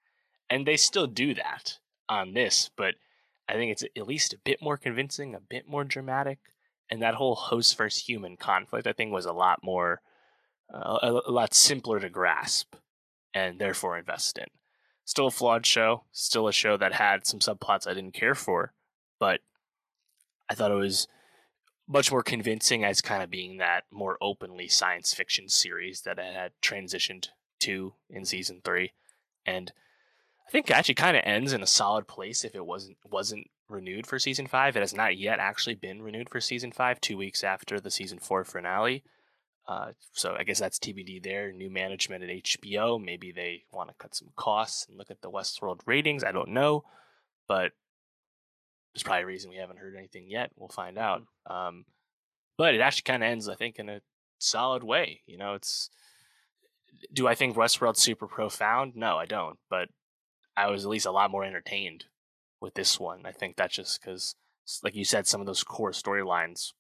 [0.49, 2.95] And they still do that on this, but
[3.49, 6.39] I think it's at least a bit more convincing, a bit more dramatic.
[6.91, 10.03] And that whole host versus human conflict, I think, was a lot more,
[10.73, 12.75] uh, a, a lot simpler to grasp
[13.33, 14.47] and therefore invest in.
[15.05, 18.73] Still a flawed show, still a show that had some subplots I didn't care for,
[19.19, 19.41] but
[20.49, 21.09] I thought it was
[21.87, 26.35] much more convincing as kind of being that more openly science fiction series that it
[26.35, 27.29] had transitioned
[27.61, 28.93] to in season three,
[29.45, 29.73] and
[30.47, 33.47] I think it actually kind of ends in a solid place if it wasn't wasn't
[33.69, 34.77] renewed for season five.
[34.77, 38.19] It has not yet actually been renewed for season five, two weeks after the season
[38.19, 39.03] four finale.
[39.67, 41.51] Uh, so I guess that's TBD there.
[41.51, 43.03] New management at HBO.
[43.03, 46.23] Maybe they want to cut some costs and look at the Westworld ratings.
[46.23, 46.85] I don't know,
[47.49, 47.73] but
[48.95, 50.51] there's probably a reason we haven't heard anything yet.
[50.57, 51.23] We'll find out.
[51.47, 51.87] Um,
[52.59, 54.03] but it actually kind of ends, I think, in a
[54.39, 55.23] solid way.
[55.27, 55.91] You know, it's.
[57.13, 58.95] Do I think Westworld's super profound?
[58.95, 59.59] No, I don't.
[59.69, 59.89] But
[60.57, 62.05] I was at least a lot more entertained
[62.61, 63.23] with this one.
[63.27, 64.35] I think that's just because,
[64.83, 66.73] like you said, some of those core storylines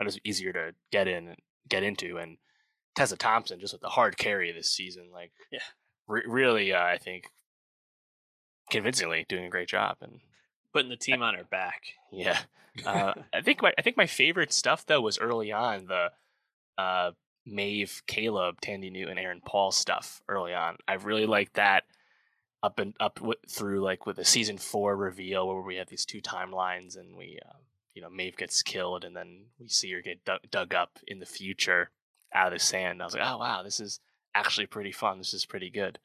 [0.00, 1.36] are just easier to get in and
[1.68, 2.16] get into.
[2.18, 2.38] And
[2.96, 5.58] Tessa Thompson, just with the hard carry this season, like, Yeah.
[6.06, 7.24] re- really, uh, I think,
[8.70, 9.96] convincingly doing a great job.
[10.00, 10.20] And
[10.72, 11.82] Putting the team on her back.
[12.12, 12.40] yeah,
[12.84, 16.10] uh, I think my I think my favorite stuff though was early on the
[16.76, 17.12] uh,
[17.46, 20.76] Maeve, Caleb, Thandie Newton, Aaron Paul stuff early on.
[20.86, 21.84] I really liked that
[22.62, 26.04] up and up w- through like with the season four reveal where we have these
[26.04, 27.52] two timelines and we, uh,
[27.94, 31.18] you know, Maeve gets killed and then we see her get dug, dug up in
[31.20, 31.90] the future
[32.34, 33.00] out of the sand.
[33.00, 34.00] I was like, oh wow, this is
[34.34, 35.18] actually pretty fun.
[35.18, 35.98] This is pretty good.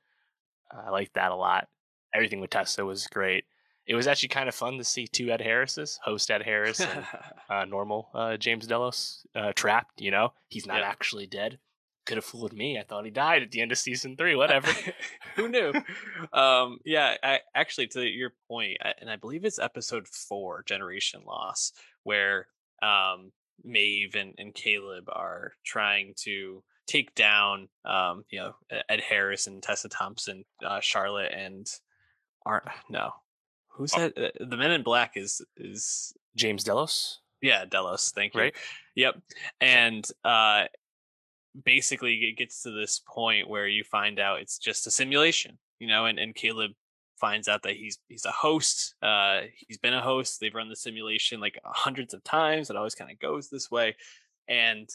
[0.74, 1.68] Uh, I like that a lot.
[2.14, 3.46] Everything with Tessa was great.
[3.86, 7.06] It was actually kind of fun to see two Ed Harrises, host Ed Harris and
[7.50, 10.00] uh, normal uh, James Delos, uh, trapped.
[10.00, 10.88] You know, he's not Yeah.
[10.88, 11.58] actually dead.
[12.06, 12.78] Could have fooled me.
[12.78, 14.36] I thought he died at the end of season three.
[14.36, 14.70] Whatever.
[15.36, 15.72] Who knew?
[16.34, 21.22] um, yeah, I actually to your point, I- and I believe it's episode four, Generation
[21.26, 21.72] Loss,
[22.04, 22.48] where
[22.82, 23.32] um,
[23.64, 28.56] Maeve and, and Caleb are trying to take down, um, you know,
[28.90, 31.66] Ed Harris and Tessa Thompson, uh, Charlotte and
[32.46, 33.12] aren't no,
[33.70, 34.00] who's Oh.
[34.10, 34.18] that?
[34.18, 38.12] Uh, The Men in Black is is James Delos, yeah, Delos.
[38.12, 38.42] Thank you.
[38.42, 38.56] right?
[38.96, 39.16] Yep.
[39.62, 40.66] And uh
[41.66, 45.88] basically it gets to this point where you find out it's just a simulation, you
[45.88, 46.72] know, and, and Caleb
[47.20, 48.96] finds out that he's he's a host.
[49.02, 50.40] Uh he's been a host.
[50.40, 52.70] They've run the simulation like hundreds of times.
[52.70, 53.96] It always kind of goes this way.
[54.48, 54.90] And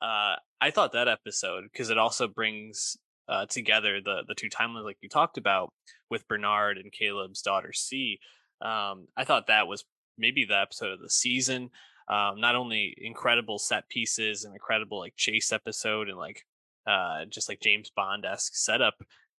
[0.00, 2.96] uh I thought that episode because it also brings
[3.28, 5.72] uh together the the two timelines like you talked about
[6.10, 8.18] with Bernard and Caleb's daughter C.
[8.62, 9.84] Um I thought that was
[10.16, 11.70] maybe the episode of the season
[12.08, 16.44] um, not only incredible set pieces and incredible like chase episode and like
[16.86, 18.94] uh, just like James Bond esque setup,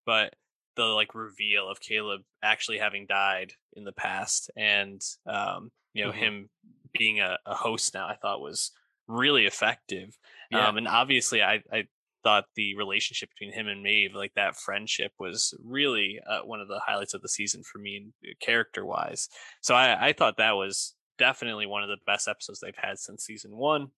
[0.05, 0.34] but
[0.76, 6.11] the like reveal of Caleb actually having died in the past and um, you know
[6.11, 6.16] Mhm.
[6.16, 6.49] him
[6.97, 8.72] being a, a host now, I thought was
[9.07, 10.18] really effective.
[10.49, 10.68] Yeah.
[10.68, 11.88] Um, and obviously, I I
[12.24, 16.68] thought the relationship between him and Maeve, like that friendship, was really uh, one of
[16.68, 18.07] the highlights of the season for me,
[18.41, 19.30] character wise.
[19.61, 23.24] So I, I thought that was definitely one of the best episodes they've had since
[23.26, 23.89] season one.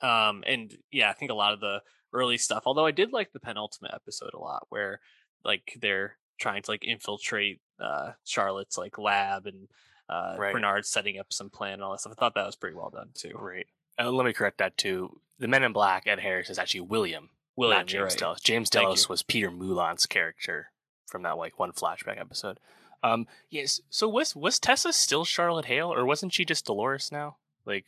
[0.00, 3.32] Um, and yeah, I think a lot of the early stuff, although I did like
[3.32, 5.00] the penultimate episode a lot, where
[5.44, 9.68] like they're trying to like infiltrate uh Charlotte's like lab and
[10.08, 10.52] uh Right.
[10.52, 12.14] Bernard setting up some plan and all that stuff.
[12.16, 13.30] I thought that was pretty well done too.
[13.34, 13.66] Great.
[13.98, 15.20] Uh, let me correct that too.
[15.38, 18.18] The Men in Black, Ed Harris is actually William, William, not James right.
[18.18, 18.40] Delos.
[18.40, 20.70] James Delos was Peter Mullan's character
[21.06, 22.58] from that like one flashback episode.
[23.04, 23.80] Um, yes.
[23.90, 27.36] So was was Tessa still Charlotte Hale, or wasn't she just Dolores now?
[27.66, 27.84] Like,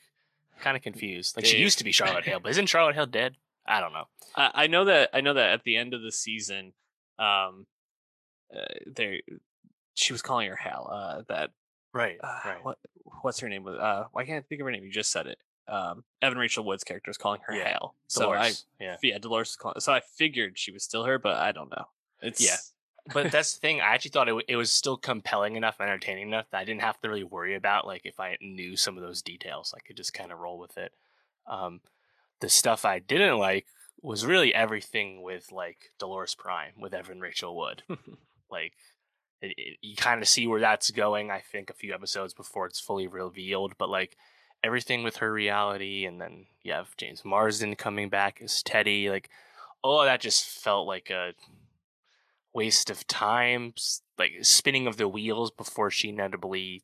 [0.60, 1.36] kind of confused.
[1.36, 3.36] Like she used to be Charlotte Hale, but isn't Charlotte Hale dead?
[3.66, 4.04] I don't know.
[4.36, 6.72] I, I know that I know that at the end of the season,
[7.18, 7.66] um,
[8.54, 9.18] uh, there
[9.94, 10.88] she was calling her Hal.
[10.92, 11.50] Uh, that
[11.92, 12.18] Right.
[12.22, 12.62] uh, right.
[12.64, 12.78] what
[13.22, 13.66] what's her name?
[13.66, 14.84] Uh, why can't I think of her name?
[14.84, 15.38] You just said it.
[15.68, 17.94] Um, Evan Rachel Wood's character is calling her Yeah, Hal.
[18.06, 18.96] So I yeah.
[19.02, 19.80] yeah, Dolores was calling.
[19.80, 21.86] So I figured she was still her, but I don't know.
[22.22, 22.56] It's Yeah.
[23.12, 23.80] But that's the thing.
[23.80, 26.82] I actually thought it, w- it was still compelling enough, entertaining enough that I didn't
[26.82, 29.96] have to really worry about like if I knew some of those details, I could
[29.96, 30.92] just kind of roll with it.
[31.46, 31.80] Um,
[32.40, 33.66] the stuff I didn't like
[34.02, 37.82] was really everything with like Dolores Prime with Evan Rachel Wood.
[38.50, 38.72] like
[39.40, 41.30] it, it, you kind of see where that's going.
[41.30, 44.16] I think a few episodes before it's fully revealed, but like
[44.62, 49.10] everything with her reality, and then you have James Marsden coming back as Teddy.
[49.10, 49.30] Like
[49.82, 51.34] all of that just felt like a
[52.56, 53.74] waste of time,
[54.18, 56.82] like spinning of the wheels before she inevitably,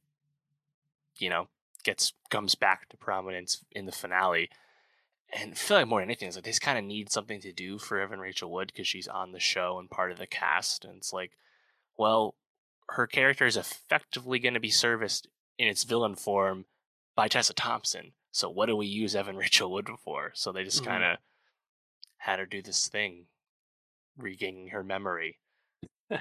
[1.18, 1.48] you know,
[1.82, 4.50] gets comes back to prominence in the finale.
[5.34, 7.40] And I feel like more than anything, it's like they just kind of need something
[7.40, 10.26] to do for Evan Rachel Wood because she's on the show and part of the
[10.26, 10.84] cast.
[10.84, 11.32] And it's like,
[11.96, 12.34] well,
[12.90, 15.26] her character is effectively going to be serviced
[15.58, 16.66] in its villain form
[17.16, 18.12] by Tessa Thompson.
[18.30, 20.32] So what do we use Evan Rachel Wood for?
[20.34, 20.86] So they just Mhm.
[20.86, 21.18] kind of
[22.18, 23.26] had her do this thing,
[24.18, 25.38] regaining her memory,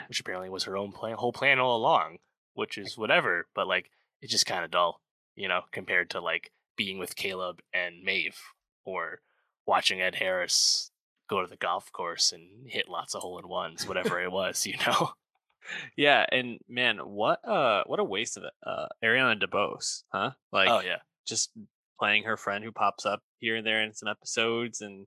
[0.08, 2.18] which apparently was her own plan, whole plan all along.
[2.54, 3.90] Which is whatever, but like
[4.22, 5.02] it's just kind of dull,
[5.36, 8.38] you know, compared to like being with Caleb and Maeve
[8.84, 9.22] or
[9.66, 10.92] watching Ed Harris
[11.30, 14.66] go to the golf course and hit lots of hole in ones, whatever it was,
[14.66, 15.12] you know.
[15.96, 18.54] yeah, and man, what uh what a waste of it.
[18.66, 20.32] Uh, Ariana DeBose, huh?
[20.52, 21.52] Like, oh yeah, just
[22.02, 25.06] playing her friend who pops up here and there in some episodes and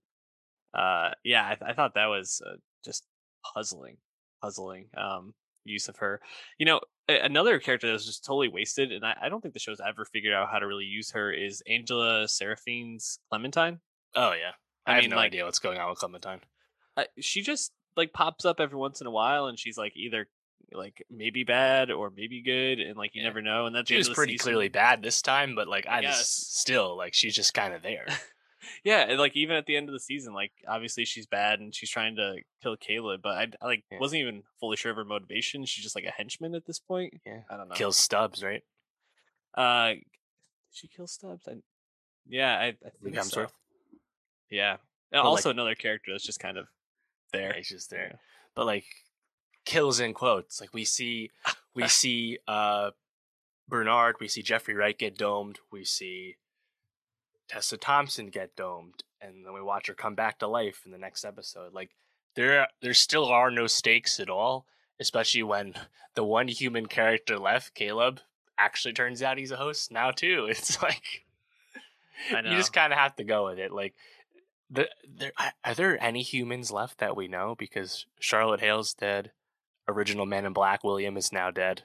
[0.74, 3.04] uh yeah i, th- I thought that was uh, just
[3.52, 3.96] puzzling
[4.44, 5.32] puzzling um
[5.64, 6.20] use of her
[6.58, 9.60] you know another character that was just totally wasted and I, I don't think the
[9.60, 13.80] show's ever figured out how to really use her is angela Sarafyan's clementine
[14.14, 14.52] oh yeah.
[14.86, 16.40] I, I have mean, no like- idea what's going on with Clementine.
[16.96, 20.28] I, she just like pops up every once in a while and she's like either
[20.72, 23.28] like maybe bad or maybe good and like you Yeah.
[23.28, 26.18] never know and that's She was pretty clearly bad this time, but like I, guess.
[26.18, 28.06] just still like she's just kind of there.
[28.84, 31.74] Yeah and, like even at the end of the season like obviously she's bad and
[31.74, 33.98] she's trying to kill caleb but i, I like Yeah.
[34.00, 37.20] wasn't even fully sure of her motivation she's just like a henchman at this point
[37.26, 37.40] Yeah.
[37.50, 38.62] i don't know Kills Stubbs, right?
[39.56, 39.94] uh
[40.72, 41.54] she kill stubbs I,
[42.28, 43.40] yeah i, I think so.
[43.42, 43.50] Hemsworth.
[44.50, 44.72] yeah
[45.12, 46.66] and But, also like- another character that's just kind of
[47.32, 48.08] there Yeah, he's just there.
[48.12, 48.16] Yeah.
[48.54, 48.84] But like
[49.64, 50.60] kills in quotes.
[50.60, 51.30] Like we see,
[51.74, 52.90] we see uh,
[53.68, 56.36] Bernard, we see Jeffrey Wright get domed, we see
[57.48, 60.98] Tessa Thompson get domed, and then we watch her come back to life in the
[60.98, 61.72] next episode.
[61.72, 61.90] Like
[62.34, 64.66] there, there still are no stakes at all,
[64.98, 65.74] especially when
[66.14, 68.20] the one human character left, Caleb,
[68.58, 70.46] actually turns out he's a host now too.
[70.50, 71.24] It's like
[72.30, 73.72] you just kind of have to go with it.
[73.72, 73.94] Like
[74.70, 75.32] the there
[75.64, 79.32] are there any humans left that we know because Charlotte Hale's dead,
[79.88, 81.82] original Man in Black William is now dead.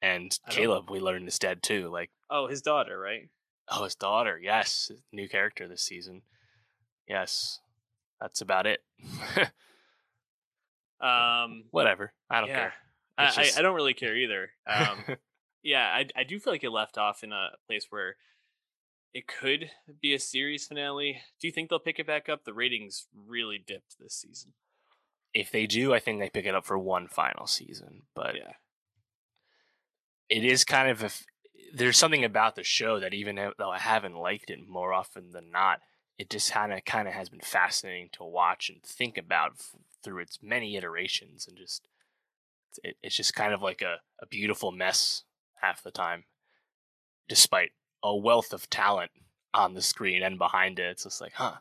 [0.00, 1.88] And Caleb, we learned is dead too.
[1.88, 3.28] Like, oh, his daughter, right?
[3.74, 4.38] Oh, his daughter.
[4.42, 6.22] Yes, new character this season.
[7.08, 7.60] Yes,
[8.20, 8.80] that's about it.
[11.00, 12.12] um, whatever.
[12.30, 12.58] I don't yeah.
[12.58, 12.74] care.
[13.18, 13.56] I, just...
[13.56, 14.50] I, I don't really care either.
[14.66, 15.16] Um,
[15.62, 18.16] yeah, I I do feel like it left off in a place where
[19.14, 19.70] it could
[20.00, 21.22] be a series finale.
[21.40, 22.44] Do you think they'll pick it back up?
[22.44, 24.52] The ratings really dipped this season.
[25.34, 28.02] If they do, I think they pick it up for one final season.
[28.14, 28.52] But yeah,
[30.28, 31.10] it is kind of a.
[31.74, 35.50] There's something about the show that even though I haven't liked it more often than
[35.50, 35.80] not,
[36.18, 39.76] it just kind of kind of has been fascinating to watch and think about f-
[40.04, 41.88] through its many iterations and just
[42.84, 45.24] it, it's just kind of like a, a beautiful mess
[45.60, 46.24] half the time,
[47.28, 47.70] despite
[48.02, 49.10] a wealth of talent
[49.54, 50.90] on the screen and behind it.
[50.90, 51.56] It's just like, huh,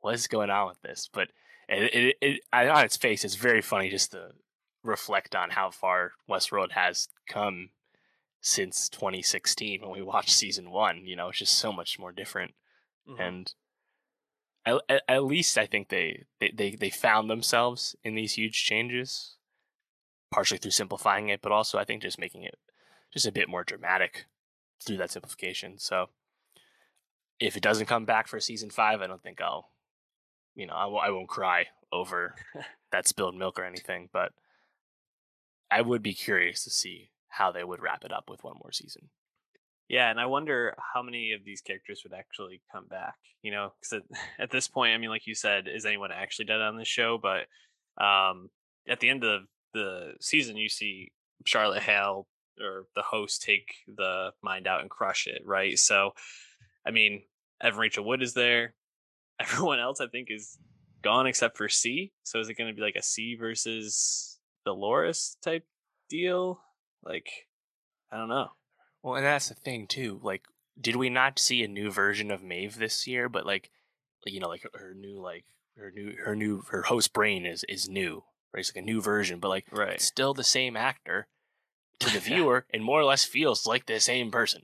[0.00, 1.08] what is going on with this?
[1.12, 1.28] But
[1.68, 4.32] it, it, it, on its face, it's very funny just to
[4.82, 7.70] reflect on how far Westworld has come
[8.40, 11.04] since 2016 when we watched season one.
[11.04, 12.54] You know, it's just so much more different.
[13.08, 13.20] Mm-hmm.
[13.20, 13.54] And
[14.66, 19.36] at, at, least I think they, they, they, they found themselves in these huge changes,
[20.32, 22.58] partially through simplifying it, but also I think just making it
[23.12, 24.26] just a bit more dramatic
[24.84, 25.78] through that simplification.
[25.78, 26.06] So
[27.38, 29.70] if it doesn't come back for season five, I don't think I'll,
[30.54, 32.34] you know, I w- I won't cry over
[32.92, 34.32] that spilled milk or anything, but
[35.70, 38.72] I would be curious to see how they would wrap it up with one more
[38.72, 39.08] season.
[39.90, 43.16] Yeah, and I wonder how many of these characters would actually come back.
[43.42, 46.44] You know, because at, at, this point, I mean, like you said, is anyone actually
[46.44, 47.18] dead on this show?
[47.18, 47.46] But
[48.02, 48.50] um,
[48.88, 49.42] at the end of
[49.74, 51.10] the season, you see
[51.44, 52.28] Charlotte Hale
[52.60, 55.76] or the host take the mind out and crush it, right?
[55.78, 56.12] So,
[56.86, 57.22] I mean,
[57.60, 58.74] Evan Rachel Wood is there.
[59.40, 60.56] Everyone else, I think, is
[61.02, 62.12] gone except for C.
[62.22, 65.64] So, is it going to be like a C versus Dolores type
[66.08, 66.60] deal?
[67.04, 67.48] Like,
[68.10, 68.50] I don't know.
[69.02, 70.20] Well, and that's the thing too.
[70.22, 70.42] Like,
[70.80, 73.28] did we not see a new version of Maeve this year?
[73.28, 73.70] But like,
[74.26, 75.44] you know, like her new, like
[75.76, 78.24] her new, her new, her host brain is is new.
[78.52, 81.28] Right, it's like a new version, but like, right, still the same actor
[82.00, 84.62] to the viewer and more or less feels like the same person.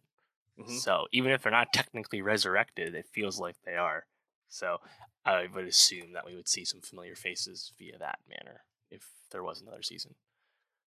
[0.59, 0.76] Mm-hmm.
[0.78, 4.07] So even if they're not technically resurrected, it feels like they are.
[4.49, 4.78] So
[5.24, 9.43] I would assume that we would see some familiar faces via that manner if there
[9.43, 10.14] was another season.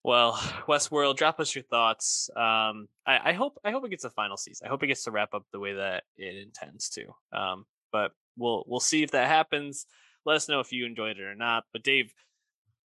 [0.04, 0.32] Well,
[0.68, 2.30] Westworld, drop us your thoughts.
[2.36, 4.66] Um, I, I, hope I hope it gets a final season.
[4.66, 7.06] I hope it gets to wrap up the way that it intends to.
[7.32, 9.86] Um, but we'll we'll see if that happens.
[10.24, 11.64] Let us know if you enjoyed it or not.
[11.72, 12.12] But Dave,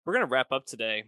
[0.04, 1.04] we're gonna wrap up today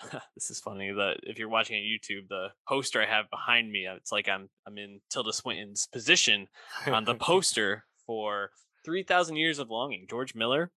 [0.34, 3.86] this is funny that if you're watching on YouTube, the poster I have behind me,
[3.86, 6.48] uh, it's like I'm I'm in Tilda Swinton's position
[6.86, 8.50] on the poster for
[8.84, 10.06] 3000 Years of Longing.
[10.08, 10.70] George Miller,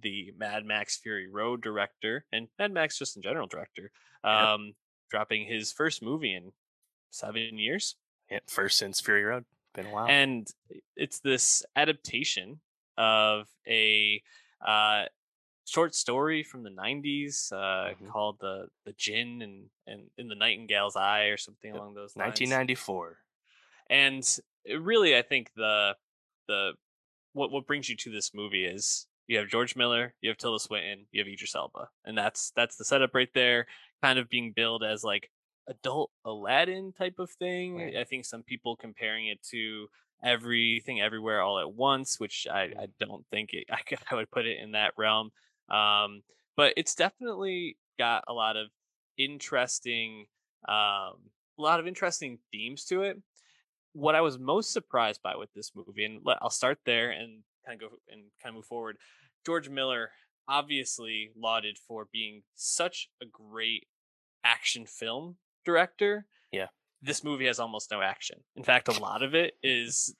[0.00, 3.90] the Mad Max Fury Road director and Mad Max just in general director,
[4.24, 4.74] um, yep.
[5.10, 6.52] dropping his first movie in
[7.10, 7.96] seven years.
[8.30, 9.44] Yeah, first since Fury Road.
[9.74, 10.06] Been a while.
[10.08, 10.46] And
[10.96, 12.60] it's this adaptation
[12.96, 14.22] of a
[14.66, 15.04] uh,
[15.66, 18.08] short story from the 90s uh, mm-hmm.
[18.08, 22.40] called the the Djinn and and in the Nightingale's Eye or something along those lines.
[22.40, 23.18] 1994.
[23.88, 24.38] And
[24.80, 25.96] really, I think the
[26.48, 26.72] the
[27.32, 30.58] what what brings you to this movie is you have George Miller, you have Tilda
[30.58, 33.68] Swinton, you have Idris Elba, and that's that's the setup right there.
[34.02, 35.30] Kind of being billed as like
[35.68, 37.76] adult Aladdin type of thing.
[37.76, 37.96] Right.
[37.96, 39.86] I think some people comparing it to
[40.24, 42.84] everything everywhere all at once, which I, I mm-hmm.
[42.98, 43.78] don't think it, I,
[44.10, 45.30] I would put it in that realm.
[45.70, 46.22] Um,
[46.56, 48.66] but it's definitely got a lot of
[49.16, 50.26] interesting,
[50.68, 50.74] um,
[51.56, 53.16] a lot of interesting themes to it.
[53.92, 57.80] What I was most surprised by with this movie, and I'll start there and kind
[57.80, 58.96] of go and kind of move forward.
[59.44, 60.10] George Miller,
[60.48, 63.86] obviously lauded for being such a great
[64.44, 66.26] action film director.
[66.52, 66.66] Yeah.
[67.02, 68.40] This movie has almost no action.
[68.56, 70.14] In fact, a lot of it is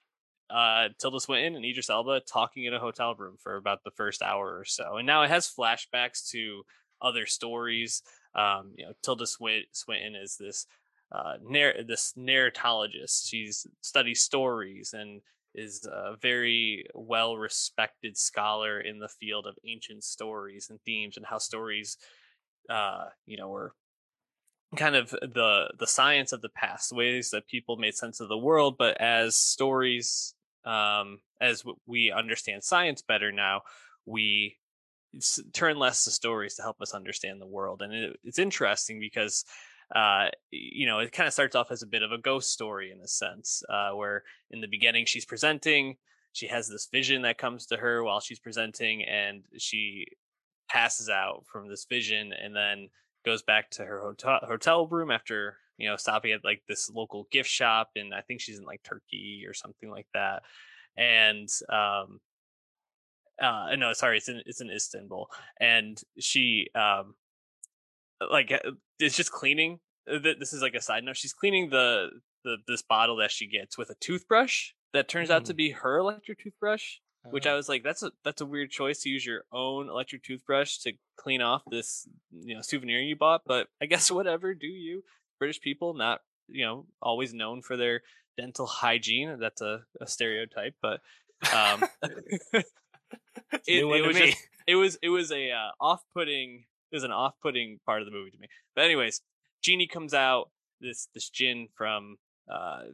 [0.48, 4.22] uh, Tilda Swinton and Idris Elba talking in a hotel room for about the first
[4.22, 6.62] hour or so, and now it has flashbacks to
[7.02, 8.02] other stories.
[8.34, 10.66] Um, you know, Tilda Swinton is this
[11.12, 13.28] uh, narr- this narratologist.
[13.28, 15.20] She's studies stories and
[15.54, 21.26] is a very well respected scholar in the field of ancient stories and themes and
[21.26, 21.96] how stories
[22.68, 23.74] uh you know were
[24.76, 28.38] kind of the the science of the past ways that people made sense of the
[28.38, 28.76] world.
[28.78, 30.34] But as stories
[30.64, 33.62] um as we understand science better now
[34.04, 34.58] we
[35.52, 37.82] turn less to stories to help us understand the world.
[37.82, 39.44] And it, it's interesting because
[39.94, 42.92] uh, you know, it kind of starts off as a bit of a ghost story
[42.92, 45.96] in a sense, uh, where in the beginning she's presenting,
[46.32, 50.06] she has this vision that comes to her while she's presenting, and she
[50.68, 52.88] passes out from this vision, and then
[53.24, 57.26] goes back to her hotel hotel room after you know stopping at like this local
[57.32, 60.42] gift shop, and I think she's in like Turkey or something like that,
[60.96, 62.20] and um,
[63.42, 65.28] uh, no, sorry, it's in it's in Istanbul,
[65.58, 67.14] and she um
[68.30, 69.80] like uh, it's just cleaning.
[70.10, 71.16] Uh, this is like a side note.
[71.16, 72.08] She's cleaning the
[72.44, 75.32] the this bottle that she gets with a toothbrush that turns mm.
[75.32, 75.58] out to mm.
[75.58, 76.96] be her electric toothbrush.
[77.22, 77.56] Which I oh.
[77.56, 80.94] was like, that's a that's a weird choice to use your own electric toothbrush to
[81.18, 83.42] clean off this you know souvenir you bought.
[83.46, 85.02] But I guess whatever, do you?
[85.38, 88.00] British people not you know always known for their
[88.38, 89.38] dental hygiene.
[89.38, 91.00] That's a, a stereotype, but
[91.54, 91.84] um,
[92.52, 92.64] it,
[93.66, 98.06] it was just, it was it was a uh, off-putting is an off-putting part of
[98.06, 98.48] the movie to me.
[98.74, 99.20] But anyways,
[99.62, 102.16] genie comes out this this jinn from
[102.50, 102.84] uh,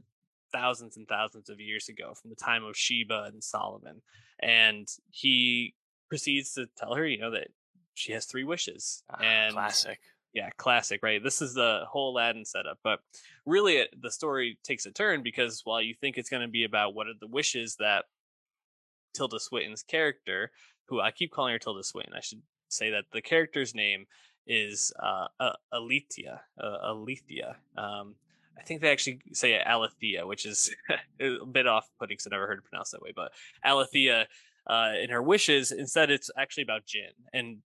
[0.53, 4.03] thousands and thousands of years ago, from the time of Sheba and Solomon,
[4.41, 5.75] and he
[6.09, 7.49] proceeds to tell her, you know, that
[7.95, 9.03] she has three wishes.
[9.11, 9.99] Ah, and classic.
[10.33, 11.23] Yeah, classic, right?
[11.23, 13.01] This is the whole Aladdin setup, but
[13.47, 16.65] really, it, the story takes a turn because while you think it's going to be
[16.65, 18.05] about what are the wishes that
[19.15, 20.51] Tilda Swinton's character,
[20.89, 24.07] who I keep calling her Tilda Swinton, I should say that the character's name
[24.47, 26.41] is uh, uh, Alithea.
[26.59, 27.57] Uh, Alithea.
[27.77, 28.15] Um,
[28.59, 30.75] I think they actually say Alithea, which is
[31.21, 33.13] a bit off-putting because I never heard it pronounced that way.
[33.15, 33.33] But
[33.65, 34.27] Alithea,
[34.67, 37.59] uh, in her wishes, instead it's actually about jinn and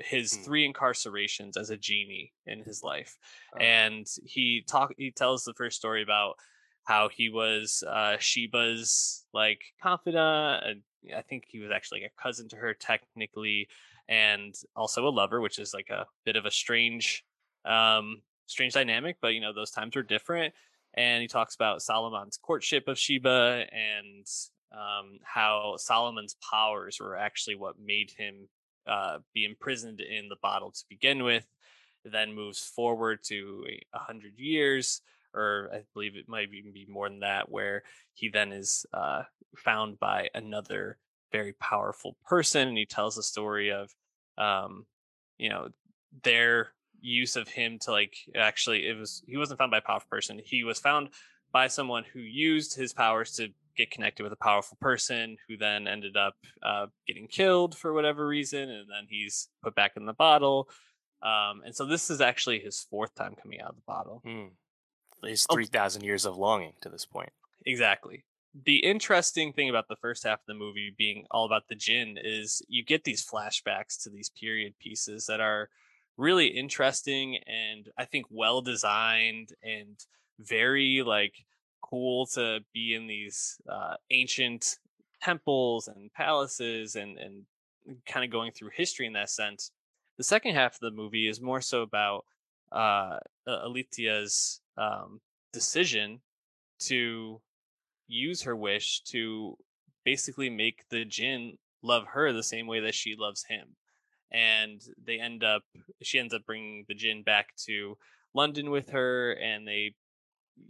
[0.00, 0.42] his hmm.
[0.42, 3.18] three incarcerations as a genie in his life.
[3.54, 3.58] Oh.
[3.58, 6.34] And he talk he tells the first story about
[6.84, 10.64] how he was uh, Sheba's like confidant.
[10.64, 10.82] And
[11.14, 13.68] I think he was actually like a cousin to her technically
[14.08, 17.24] and also a lover, which is like a bit of a strange,
[17.64, 19.16] um, strange dynamic.
[19.20, 20.54] But you know, those times were different.
[20.94, 24.26] And he talks about Solomon's courtship of Sheba and
[24.72, 28.48] um, how Solomon's powers were actually what made him
[28.86, 31.46] uh, be imprisoned in the bottle to begin with.
[32.04, 35.02] Then moves forward to a hundred years,
[35.34, 37.82] or I believe it might even be more than that, where
[38.14, 39.24] he then is uh,
[39.56, 40.98] found by another
[41.32, 43.94] very powerful person and he tells the story of
[44.38, 44.86] um
[45.38, 45.68] you know
[46.22, 50.08] their use of him to like actually it was he wasn't found by a powerful
[50.10, 50.40] person.
[50.44, 51.10] He was found
[51.52, 55.86] by someone who used his powers to get connected with a powerful person who then
[55.86, 60.12] ended up uh, getting killed for whatever reason and then he's put back in the
[60.12, 60.68] bottle.
[61.22, 64.20] Um, and so this is actually his fourth time coming out of the bottle.
[64.24, 64.46] Hmm.
[65.24, 66.04] he's 3000 oh.
[66.04, 67.30] years of longing to this point.
[67.66, 68.24] Exactly
[68.64, 72.18] the interesting thing about the first half of the movie being all about the jinn
[72.22, 75.68] is you get these flashbacks to these period pieces that are
[76.16, 79.96] really interesting and I think well designed and
[80.40, 81.34] very like
[81.80, 84.78] cool to be in these uh, ancient
[85.22, 87.44] temples and palaces and and
[88.06, 89.70] kind of going through history in that sense.
[90.16, 92.24] The second half of the movie is more so about
[92.72, 95.20] uh, Alithea's um,
[95.52, 96.20] decision
[96.80, 97.40] to
[98.08, 99.56] use her wish to
[100.04, 103.68] basically make the jinn love her the same way that she loves him
[104.32, 105.62] and they end up
[106.02, 107.96] she ends up bringing the jinn back to
[108.34, 109.94] london with her and they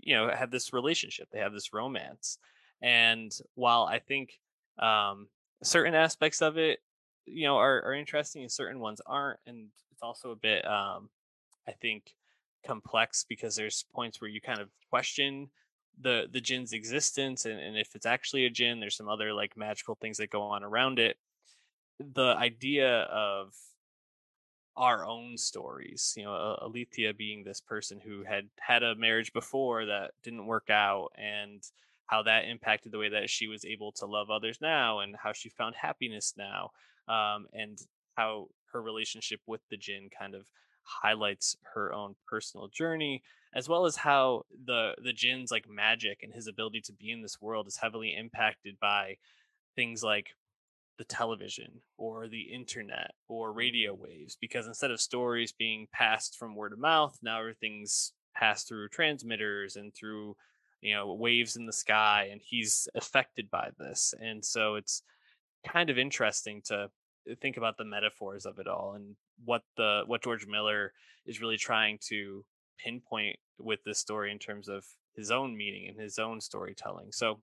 [0.00, 2.38] you know have this relationship they have this romance
[2.82, 4.38] and while i think
[4.78, 5.28] um
[5.62, 6.80] certain aspects of it
[7.26, 11.08] you know are, are interesting and certain ones aren't and it's also a bit um
[11.66, 12.14] i think
[12.66, 15.48] complex because there's points where you kind of question
[16.00, 19.56] the the jinn's existence and, and if it's actually a jinn there's some other like
[19.56, 21.16] magical things that go on around it.
[21.98, 23.54] The idea of
[24.76, 29.86] our own stories you know Alithea being this person who had had a marriage before
[29.86, 31.62] that didn't work out and
[32.06, 35.32] how that impacted the way that she was able to love others now and how
[35.32, 36.70] she found happiness now
[37.08, 37.78] um, and
[38.16, 40.46] how her relationship with the jinn kind of
[41.02, 43.22] highlights her own personal journey
[43.54, 47.22] as well as how the the jinn's like magic and his ability to be in
[47.22, 49.16] this world is heavily impacted by
[49.76, 50.30] things like
[50.98, 54.02] the television or the internet or radio mm-hmm.
[54.02, 58.88] waves because instead of stories being passed from word of mouth now everything's passed through
[58.88, 60.36] transmitters and through
[60.80, 64.14] you know waves in the sky and he's affected by this.
[64.20, 65.02] And so it's
[65.66, 66.76] kind of interesting to
[67.30, 70.92] uh, think about the metaphors of it all and what the what george miller
[71.26, 72.44] is really trying to
[72.82, 74.84] pinpoint with this story in terms of
[75.14, 77.40] his own meaning and his own storytelling so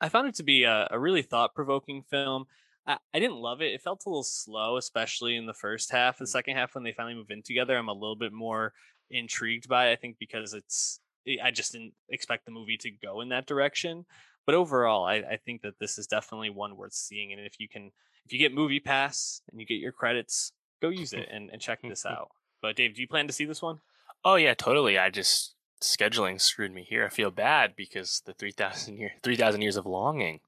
[0.00, 2.44] i found it to be a, a really thought-provoking film
[2.86, 6.18] I, I didn't love it it felt a little slow especially in the first half
[6.18, 6.28] the mm.
[6.28, 8.72] second half when they finally move in together i'm a little bit more
[9.10, 12.90] intrigued by it, i think because it's eh, I just didn't expect the movie to
[12.90, 14.04] go in that direction.
[14.44, 17.32] But overall, I, I think that this is definitely one worth seeing.
[17.32, 17.92] And if you can,
[18.24, 20.52] if you get MoviePass and you get your credits,
[20.82, 22.30] go use it and, and check this out.
[22.60, 23.78] But Dave, do you plan to see this one?
[24.24, 24.98] Oh yeah, totally.
[24.98, 27.04] I just scheduling screwed me here.
[27.04, 30.40] I feel bad because the three thousand year three thousand years of longing,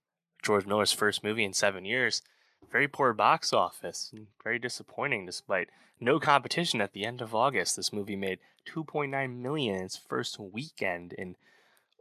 [0.42, 2.22] George Miller's first movie in seven years,
[2.70, 5.70] very poor box office and very disappointing despite
[6.00, 7.76] no competition at the end of August.
[7.76, 8.38] This movie made
[8.72, 11.36] 2.9 million in its first weekend in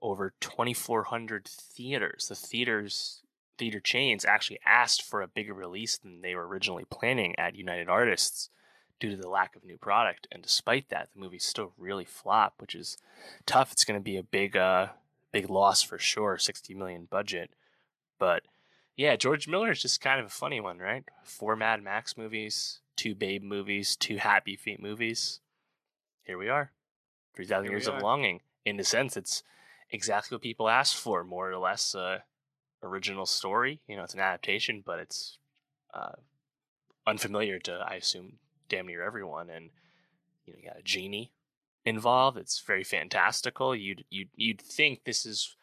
[0.01, 2.27] over 2400 theaters.
[2.27, 3.22] The theaters
[3.57, 7.89] theater chains actually asked for a bigger release than they were originally planning at United
[7.89, 8.49] Artists
[8.99, 10.27] due to the lack of new product.
[10.31, 12.97] And despite that, the movie still really flopped, which is
[13.45, 13.71] tough.
[13.71, 14.87] It's going to be a big uh
[15.31, 17.51] big loss for sure, 60 million budget.
[18.19, 18.43] But
[18.95, 21.03] yeah, George Miller is just kind of a funny one, right?
[21.23, 25.39] Four Mad Max movies, two Babe movies, two Happy Feet movies.
[26.23, 26.71] Here we are.
[27.35, 28.41] 3,000 Years of Longing.
[28.63, 29.43] In a sense, it's
[29.89, 32.19] exactly what people asked for, more or less uh,
[32.83, 33.79] original story.
[33.87, 35.37] You know, it's an adaptation, but it's
[35.93, 36.13] uh,
[37.07, 38.33] unfamiliar to, I assume,
[38.69, 39.49] damn near everyone.
[39.49, 39.69] And,
[40.45, 41.31] you know, you got a genie
[41.85, 42.37] involved.
[42.37, 43.75] It's very fantastical.
[43.75, 45.55] You'd, you'd, you'd think this is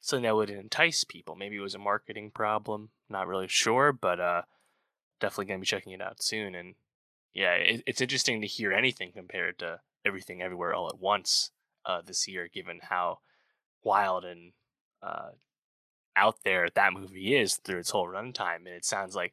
[0.00, 1.34] something that would entice people.
[1.34, 2.90] Maybe it was a marketing problem.
[3.08, 4.42] Not really sure, but uh,
[5.20, 6.54] definitely gonna be checking it out soon.
[6.54, 6.74] And
[7.34, 11.50] yeah, it, it's interesting to hear anything compared to everything everywhere all at once
[11.84, 13.18] uh, this year, given how
[13.82, 14.52] wild and
[15.02, 15.30] uh,
[16.18, 18.58] out there that movie is through its whole runtime.
[18.58, 19.32] And it sounds like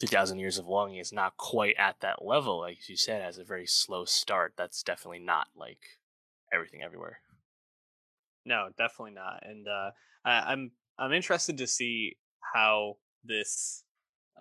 [0.00, 2.60] 3000 Years of Longing is not quite at that level.
[2.60, 4.54] Like you said, has a very slow start.
[4.56, 5.98] That's definitely not like
[6.52, 7.20] everything everywhere.
[8.44, 9.42] No, definitely not.
[9.42, 9.90] And uh,
[10.24, 12.16] I, I'm I'm interested to see
[12.54, 13.84] how this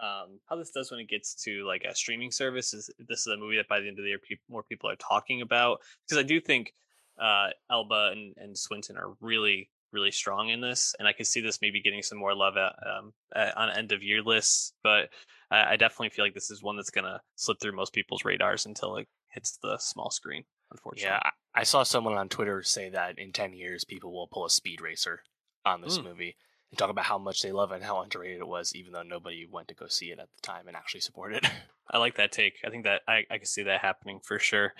[0.01, 2.73] um, how this does when it gets to like a streaming service.
[2.73, 4.89] Is this is a movie that by the end of the year pe- more people
[4.89, 5.79] are talking about?
[6.05, 6.73] Because I do think
[7.19, 11.41] uh, Elba and, and Swinton are really really strong in this, and I could see
[11.41, 14.73] this maybe getting some more love at, um, at, on end of year lists.
[14.83, 15.09] But
[15.49, 18.65] I, I definitely feel like this is one that's gonna slip through most people's radars
[18.65, 20.43] until it hits the small screen.
[20.71, 24.45] Unfortunately, yeah, I saw someone on Twitter say that in 10 years, people will pull
[24.45, 25.21] a speed racer
[25.65, 26.03] on this mm.
[26.03, 26.35] movie
[26.69, 29.03] and talk about how much they love it and how underrated it was, even though
[29.03, 31.45] nobody went to go see it at the time and actually support it.
[31.89, 32.55] I like that take.
[32.65, 34.73] I think that I, I can see that happening for sure.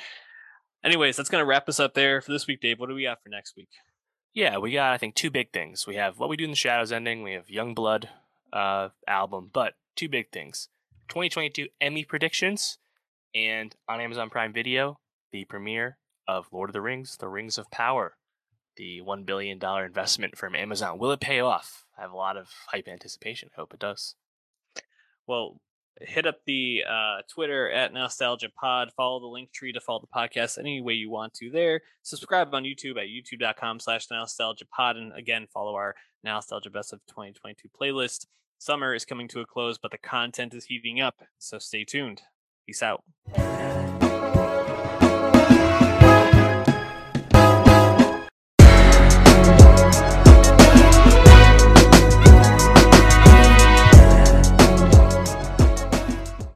[0.84, 2.80] Anyways, that's going to wrap us up there for this week, Dave.
[2.80, 3.70] What do we got for next week?
[4.38, 5.88] Yeah, we got, I think, two big things.
[5.88, 8.06] We have What We Do in the Shadows ending, we have YUNGBLUD
[8.54, 10.70] uh, album, but two big things
[11.08, 12.78] 2022 Emmy predictions,
[13.34, 15.00] and on Amazon Prime Video,
[15.32, 18.18] the premiere of Lord of the Rings, The Rings of Power,
[18.76, 21.00] the $1 billion investment from Amazon.
[21.00, 21.86] Will it pay off?
[21.98, 23.50] I have a lot of hype anticipation.
[23.58, 24.14] I hope it does.
[25.26, 25.62] Well,
[26.02, 28.92] hit up the uh, Twitter at Nostalgia Pod.
[28.96, 31.82] Follow the Linktree to follow the podcast any way you want to there.
[32.04, 34.98] Subscribe on YouTube at youtube.com slash nostalgia pod.
[34.98, 38.28] And again, follow our Nostalgia Best of 2022 playlist.
[38.60, 41.22] Summer is coming to a close, but the content is heating up.
[41.38, 42.22] So stay tuned.
[42.66, 43.04] Peace out.